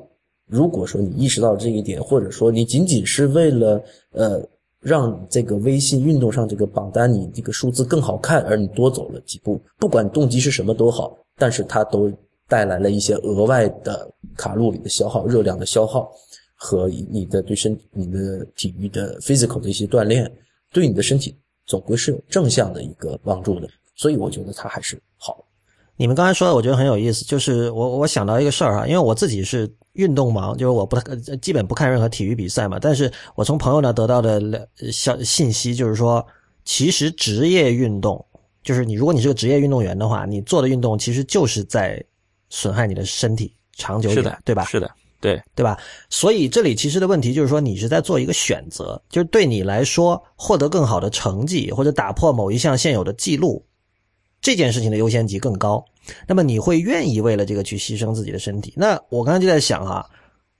[0.47, 3.83] 如果说你意识到这一点，或者说你仅仅是为了
[4.13, 4.43] 呃。
[4.81, 12.11] 让这个微信运动上这个榜单你这个数字更好看，而你多走了几步，不管动机是什么都好，但是它都
[12.47, 16.11] 带来了一些额外的卡路里的消耗、热量的消耗
[16.55, 20.29] 和你的对身、你的体育的 physical 的一些锻炼，
[20.71, 25.45] 对你的身体总归是有正向的一个帮助的，所以我觉得它还是好。
[25.97, 30.97] 你们刚才说的，我觉得很有意思，就是我我想到一个事儿哈，因为我自己是运动盲，就是我不
[31.41, 36.25] 基本不看任何体育比赛嘛，但是我从朋友那得到的消信息就是说，
[36.65, 38.25] 其实职业运动，
[38.63, 42.03] 就是你如果你是个职业运动员的话，你做的运动其实就是在
[42.49, 44.65] 损害你的身体，长久是的，对吧？
[44.65, 44.89] 是的，
[45.19, 45.77] 对对吧？
[46.09, 53.63] 所以这里其实的问题就是说，你是在做一个选择，就是对你来说，获得更好的成绩或者打破某一项现有的记录。
[54.41, 55.83] 这件事情的优先级更高，
[56.27, 58.73] 那么你会愿意为了这个去牺牲自己的身体？
[58.75, 60.05] 那我刚才就在想啊，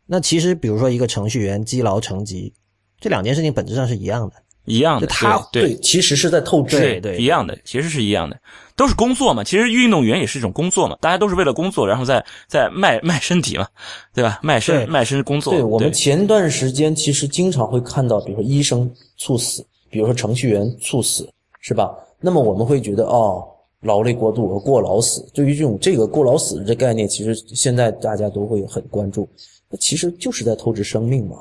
[0.06, 2.54] 那其实比如说一个程序员积劳成疾，
[3.00, 4.36] 这两件事情本质上是一样的。
[4.66, 6.80] 一样的，就他对对，其实是在透支。
[6.80, 8.40] 对对一样的，其实是一样的，
[8.76, 9.44] 都是工作嘛。
[9.44, 13.68] 其实运动员也是一种工作嘛，大家都是为了工作，然后再再卖卖身体嘛，
[14.14, 14.40] 对吧？
[14.44, 15.52] 卖身卖身工作。
[15.52, 21.28] 对我们前段时间其实经常会看到，比如说医生猝死，比如说程序员猝死，
[21.60, 21.92] 是吧？
[22.20, 23.44] 那么我们会觉得哦，
[23.82, 25.26] 劳累过度和过劳死。
[25.34, 29.28] 对于这种这个过劳死这概念，其实现在大家都会很关注。
[29.70, 31.38] 那其实就是在透支生命嘛。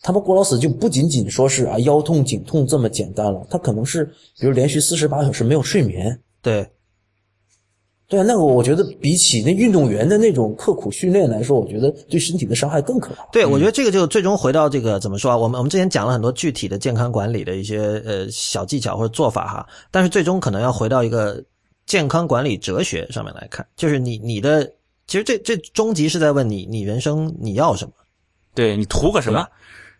[0.00, 4.04] 他们过劳死就不仅仅说是啊腰痛颈痛这么简单了，他可能是
[4.38, 6.20] 比如连续四十八小时没有睡眠。
[6.42, 6.68] 对，
[8.14, 13.26] 对啊，那个我觉得比起那运动员的那种刻苦训练来说，我觉得对身体的伤害更可怕。
[13.32, 15.36] 对，我觉得这个就最终回到这个怎么说啊？
[15.36, 21.42] 我们我们之前讲了很多具体的健康管理的一些呃小技巧或者做法哈，但是最终可能要回到一个
[21.86, 24.64] 健康管理哲学上面来看，就是你你的
[25.08, 27.92] 其实这这终极是在问你你人生你要什么？
[28.54, 29.44] 对你图个什么？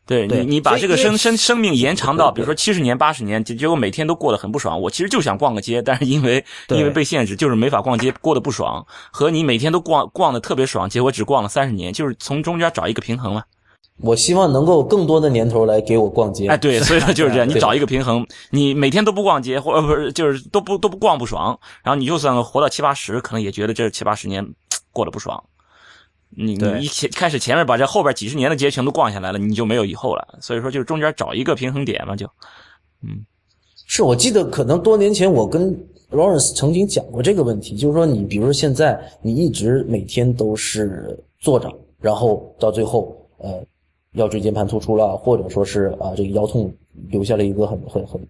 [0.07, 4.81] 对对你，你把这个生生生命延长到，比如说七十年、八十年，结结果每天都过得很不爽。
[4.81, 8.87] 我其实就想逛个街，但是因为因为被限制，就是没法逛街，过得不爽。
[9.11, 13.45] 和你每天都逛逛的特别爽，结果只逛了三十年，就是从中间找一个平衡了。
[14.01, 16.49] 我希望能够更多的年头来给我逛街。
[16.49, 24.45] 哎，对， 所以说就是这样，你找一个平衡，你每天都不逛街，或者不是就是都不都不逛不爽，然后你就算活到七八十，可能也觉得这七八十年
[24.93, 25.43] 过得不爽。
[26.37, 30.39] 你你一前开始前面把这后边几十年的节全都逛下来了，你就没有以后了。
[30.41, 32.26] 所以说就是中间找一个平衡点嘛，就
[33.03, 33.24] 嗯。
[33.87, 35.78] 是我记得可能多年前我跟
[36.11, 41.70] Lawrence 曾经讲过这个问题，就是说你比如说现在你一直每天都是坐着，
[42.01, 43.62] 然后到最后呃
[44.12, 46.72] 腰椎间盘突出了，或者说是啊、这个腰痛
[47.11, 48.28] 留下了一个很很很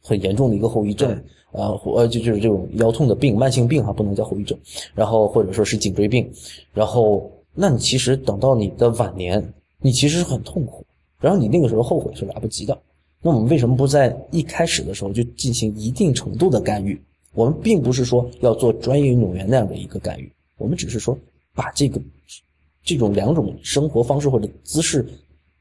[0.00, 4.56] 很严重的一个后遗症，呃或呃就就是这种腰痛的病，慢性病哈，不能叫后遗症，
[4.94, 6.30] 然后或者说是颈椎病，
[6.72, 10.84] 然后那你其实等到你的晚年，你其实是很痛苦，
[11.20, 12.80] 然后你那个时候后悔是来不及的。
[13.20, 17.00] 那我们为什么不在一开始的时候就进行一定程度的干预？
[17.34, 21.16] 我们并不是说要做专业运动员那样的一个干预，我们只是说
[21.54, 22.00] 把这个
[22.82, 25.06] 这种两种生活方式或者姿势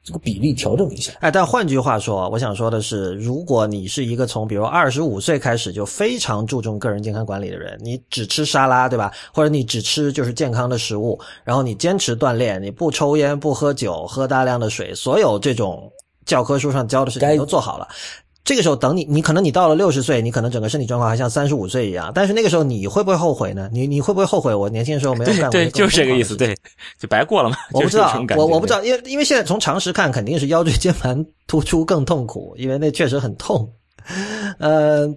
[0.03, 1.11] 这个比例调整一下。
[1.19, 9.11] 哎，但换句话说，我想说的是，如果你是一个从比如二十五岁开始就非常注重个人健康管理的人，你只吃沙拉，对吧？
[9.33, 15.91] 或者你只吃就是健康的食物，然后你坚持锻炼，你不抽烟、不喝酒，喝大量的水，所有这种
[16.25, 17.87] 教科书上教的事情该都做好了。
[18.43, 23.69] 这个时候，等你，你可能你到了六十岁，你可能整个身体状况还像三十五岁一样，但是那个时候你会不会后悔呢？
[23.71, 26.57] 你你会不会后悔我年轻的时候没有干过对，更就是这个意思，对，
[26.99, 27.55] 就白过了嘛。
[27.71, 33.69] 我不知道我我不知道，因为因为现在从常识看，肯定是腰椎间盘突出更痛苦，因为那确实很痛。
[34.57, 35.07] 呃，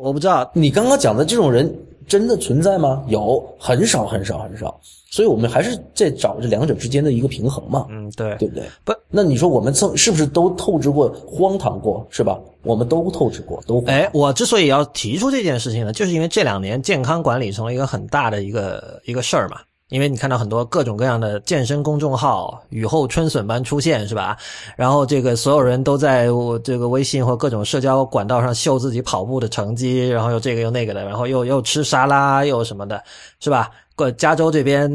[0.00, 1.70] 我不知道，你刚刚讲的这种人
[2.10, 3.04] 真的存在吗？
[3.06, 4.80] 有，很少很少很少。
[5.12, 8.64] 所以我们还是在找这两者之间的一个平衡嘛，嗯，对，对不对？
[8.84, 12.36] 不，那你说我们曾是不是都透支过、荒唐过，是吧？
[12.64, 19.58] 我们都透支过，都哎，我之所以要提出这件事情呢，就是因为这两年健康管理成了一个很大的一个一个事儿嘛。
[19.90, 24.36] 因为你看到很多各种各样的健身公众号雨后春笋般出现，是吧？
[24.76, 33.02] 然后这个所有人都在我这个微信或各种社交管道上秀自己跑步的成绩，然后又这个又那个的，然后又又吃沙拉又什么的，
[33.40, 33.70] 是吧？
[33.96, 34.90] 过加州这边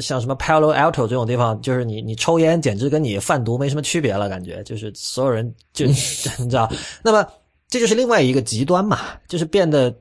[0.00, 6.70] 像什么 Palo Alto 这种地方，就是你你抽烟简直跟你贩毒没什么区别了，感觉就是所有人就 你知道，
[7.02, 7.26] 那么
[7.68, 9.92] 这就是另外一个极端嘛，就是变得。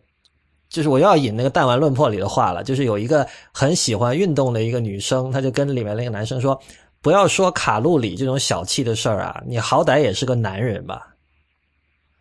[0.73, 6.59] 就是我又要引那个弹丸论破里的话了，就是有一个很喜欢运动的一个女生，她就跟里面那个男生说
[6.99, 11.09] ：“不要说卡路里这种小气的事儿啊，你好歹也是个男人吧。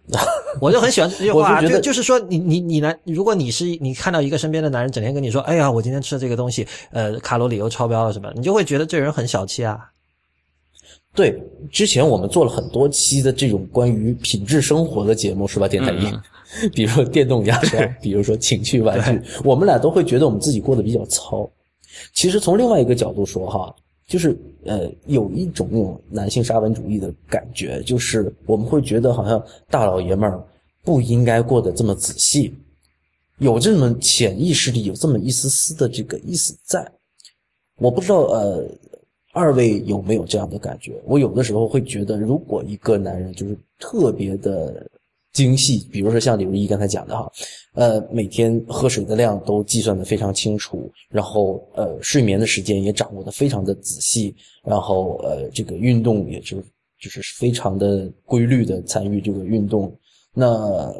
[0.61, 9.89] ”我就很喜欢这句话，就就是说你你你男，如果你是你看到一个身边的男人整天跟你说：“哎呀，我今天吃的这个东西，呃，卡路里又超标了什么”，你就会觉得这人很小气啊。
[11.15, 11.39] 对，
[11.71, 15.69] 之前我们做了很多期的这种关于品质生活的节目，是吧？
[15.69, 21.47] 电台一， 比如说电动牙刷，比如说情趣玩具，我们俩都会觉得我们自己过得比较糙。
[22.15, 23.75] 其实从另外一个角度说，哈，
[24.09, 24.35] 就是
[24.65, 30.43] 呃，有一种那种男性沙文主义的感觉，就是我们会觉得好像大老爷们儿
[30.83, 32.55] 不应该过得这么仔细，
[33.37, 36.91] 有这么潜意识里有这么一丝丝的这个意思在。
[37.77, 38.67] 我不知道呃。
[39.33, 41.01] 二位有没有这样的感觉？
[41.05, 44.87] 我有的时候会觉得，如果一个男人就是特别的
[45.33, 47.33] 精细，比如说像李如一刚才讲的哈，
[47.73, 56.59] 呃，每天喝水的量都计算的非常清楚，然后呃，睡眠的时间也掌握的非常的仔细，然后呃，这个运动也就
[57.01, 59.91] 就是非常的规律的参与这个运动，
[60.35, 60.95] 那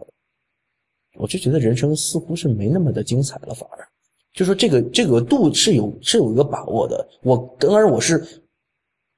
[1.19, 3.87] 我就觉得人生似乎是没那么的精彩了，反而。
[4.35, 7.07] 就说这个这个度是有是有一个把握的。
[7.23, 8.25] 我当然我是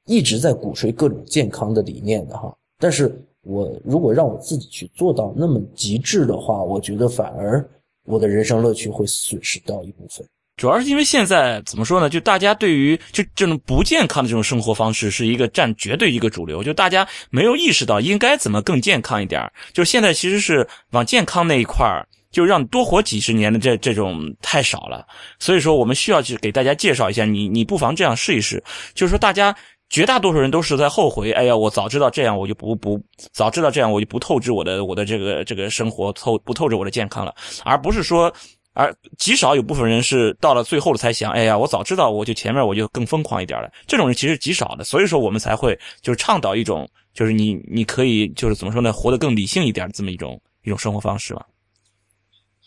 [0.06, 7.64] 一直在鼓吹各种健康的理念的哈，但是我如果让我自己去做到那么极致的话，我觉得反而
[8.04, 10.26] 我的人生乐趣会损失掉一部分。
[10.56, 12.08] 主要是因为现在怎么说呢？
[12.08, 19.50] 就大家对于就这种不健康的这种生活方式是一个占绝对一个主流，就大家没有意识到应该怎么更健康一点。
[19.72, 25.06] 就是现在其实是往健康那一块儿，就让多活几十年的这这种太少了。
[25.38, 28.62] 所以说，我们需要去给大家介绍一下，你你不妨这样试一试。
[28.92, 29.56] 就是说，大家
[29.88, 33.00] 绝大多数人都是在后悔，哎呀，我早知道这样，我就不不
[33.32, 37.34] 早知道这样，我就不透支我的我的这个这个生活透不透支我的健康了，
[37.64, 38.30] 而不是说。
[38.76, 43.70] 而极少有部分人是到了最后了才想，哎呀，我早知道，我就前面我就更疯狂一点了。
[43.86, 51.46] 这种人其实极少的，所以说我们才会就是倡导一种，就是你你可以就是怎么说呢，活得更理性一点这么一种一种生活方式吧。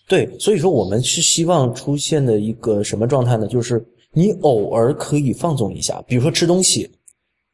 [0.08, 3.46] 对，所以说我们是希望出现的一个什么状态呢？
[3.46, 6.90] 就是你偶尔可以放纵一下，比如说吃东西，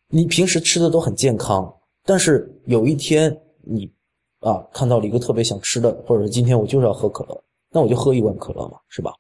[0.10, 1.74] 你平时吃的都很健康，
[2.06, 3.92] 但是有一天你
[4.40, 7.44] 啊看到了一个特别想吃的，或者是今天我就是要喝可乐。
[7.72, 9.12] 那我就喝一罐可乐嘛，是吧？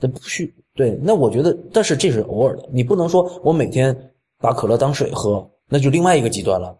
[0.00, 3.96] 那不需对，那我觉得，但是这是偶尔的，你不能说我每天
[4.40, 6.76] 把可乐当水喝，那就另外一个极端了，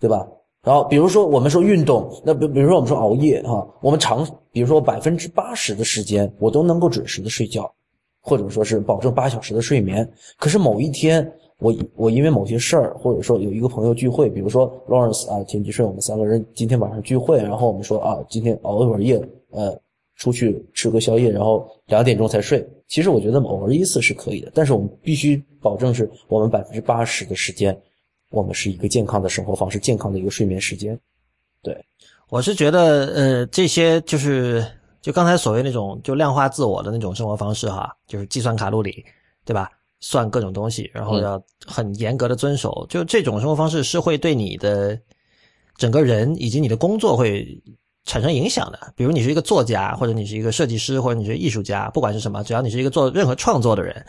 [0.00, 0.26] 对吧？
[0.68, 4.22] 然后比如说我们说运动，那比比如说我们说熬夜啊，我们长，
[4.52, 7.72] 比如说百分之八十的时间我都能够准时的睡觉，
[8.20, 10.06] 或者说是保证八小时的睡眠。
[10.36, 19.74] 可是某一天，我我因为某些事儿，或者说有一个朋友聚会，比如说 Lawrence 啊、田吉顺，我们三个人今天晚上聚会，然后我们说啊，今天熬一会儿夜，呃。
[20.16, 22.68] 出去吃个宵夜，然后两点钟才睡。
[22.88, 27.80] 其实我觉得偶尔一次是可以的，但是我们必须保证是我们百分之八十的时间，
[28.30, 30.98] 我们是一个健康的生活方式，健康的一个睡眠时间。
[31.62, 31.76] 对，
[32.28, 34.64] 我是觉得，呃，这些就是
[35.00, 39.04] 就刚才所谓那种就量化自我的那种生活方式哈，就是计算卡路里，
[39.44, 39.70] 对吧？
[40.00, 44.98] 算各种东西，然后要很严格的遵守，就这种生活方式是会对你的
[45.76, 47.60] 整个人以及你的工作会。
[48.04, 54.02] 产生影响的，比如你是一个作家，或者你是一个设计师，或者你是艺术家，不管是什么，只要你是一个做任何创作的人，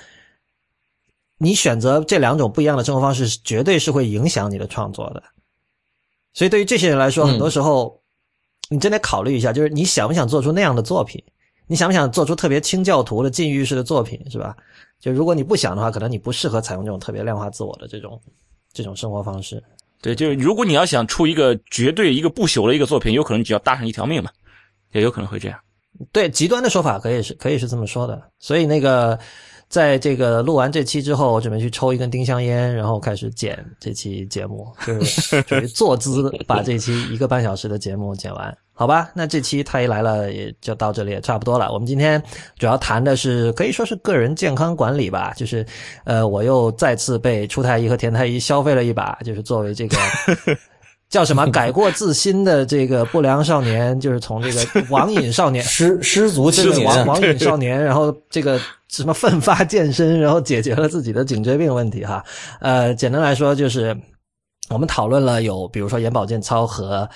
[1.40, 5.24] 你选择这两种不一样的生活方式，绝对是会影响你的创作的。
[6.34, 8.00] 所以对于这些人来说，很多时候
[8.70, 11.24] 你真得考虑一下，就是你想不想做出那样的作品？
[11.66, 14.56] 你想不想做出特别清教徒的禁欲式的作品，是吧？
[15.00, 18.20] 就如果你不想的话，可能你不适合采用这种特别量化自我的这种
[18.74, 19.64] 这种生活方式。
[20.02, 24.32] 对，就是如果你要想出一个绝对一个不朽的一个作品，有可能你只要搭上一条命嘛，
[24.94, 25.60] 也有可能会这样。
[26.12, 28.22] 对，极端的说法可以是可以是这么说的。
[28.40, 29.20] 所以那个，
[29.70, 38.58] 在这个录完这期之后，我准备去抽一根丁香烟，然后开始剪这期节目，就是属于坐姿把这期一个半小时的节目剪完。
[38.74, 41.72] 好吧，那这期太医来了也就到这里也差不多了。
[41.72, 42.22] 我们今天
[42.58, 45.64] 主要谈的是可以说是个人健康管理吧，就是
[46.04, 49.98] 呃，我又再次被初太医和田太医消费了一把，就是作为这个
[51.10, 58.58] 叫什么改过自新的这个不良少年，就是从这个网瘾少年失失足这个网网瘾少年，然后这个
[58.90, 62.24] 什么奋发健身，然后解决了自己的颈椎病问题哈。
[62.60, 63.98] 呃，简单来说就是
[64.70, 67.10] 我们讨论了有比如说眼保健操和。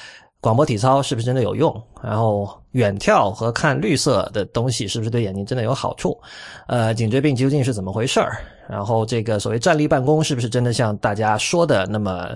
[0.43, 1.73] 广播体操是不是真的有用？
[2.01, 6.19] 然后远眺和看绿色的东西是不是对眼睛真的有好处？
[6.67, 8.39] 呃，颈椎病究竟是怎么回事儿？
[8.67, 12.31] 然后这个所谓站立办公是不是真的像大家说的那么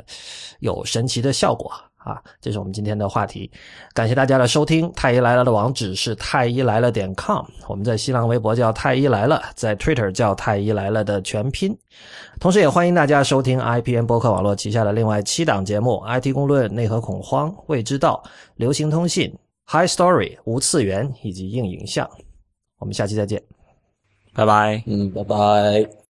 [0.62, 1.70] 有神奇的效果？
[2.08, 3.52] 啊，这是我们今天的话题。
[3.94, 4.90] 感谢大家的收听。
[4.94, 11.78] 太医来了的网址是太医来了点 com，我们在新浪微博叫太医来了，在 Twitter 叫太医来了的全拼。
[12.40, 18.24] 同时，也欢迎大家收听 IPN 播客网络旗下的另外七档节目：IT 公论、内核恐慌、未知道、
[18.56, 19.36] 流行通信、
[19.66, 22.10] High Story、无次元以及硬影像。
[22.80, 23.42] 我们下期再见，
[24.34, 24.82] 拜拜。
[24.86, 26.07] 嗯，拜拜。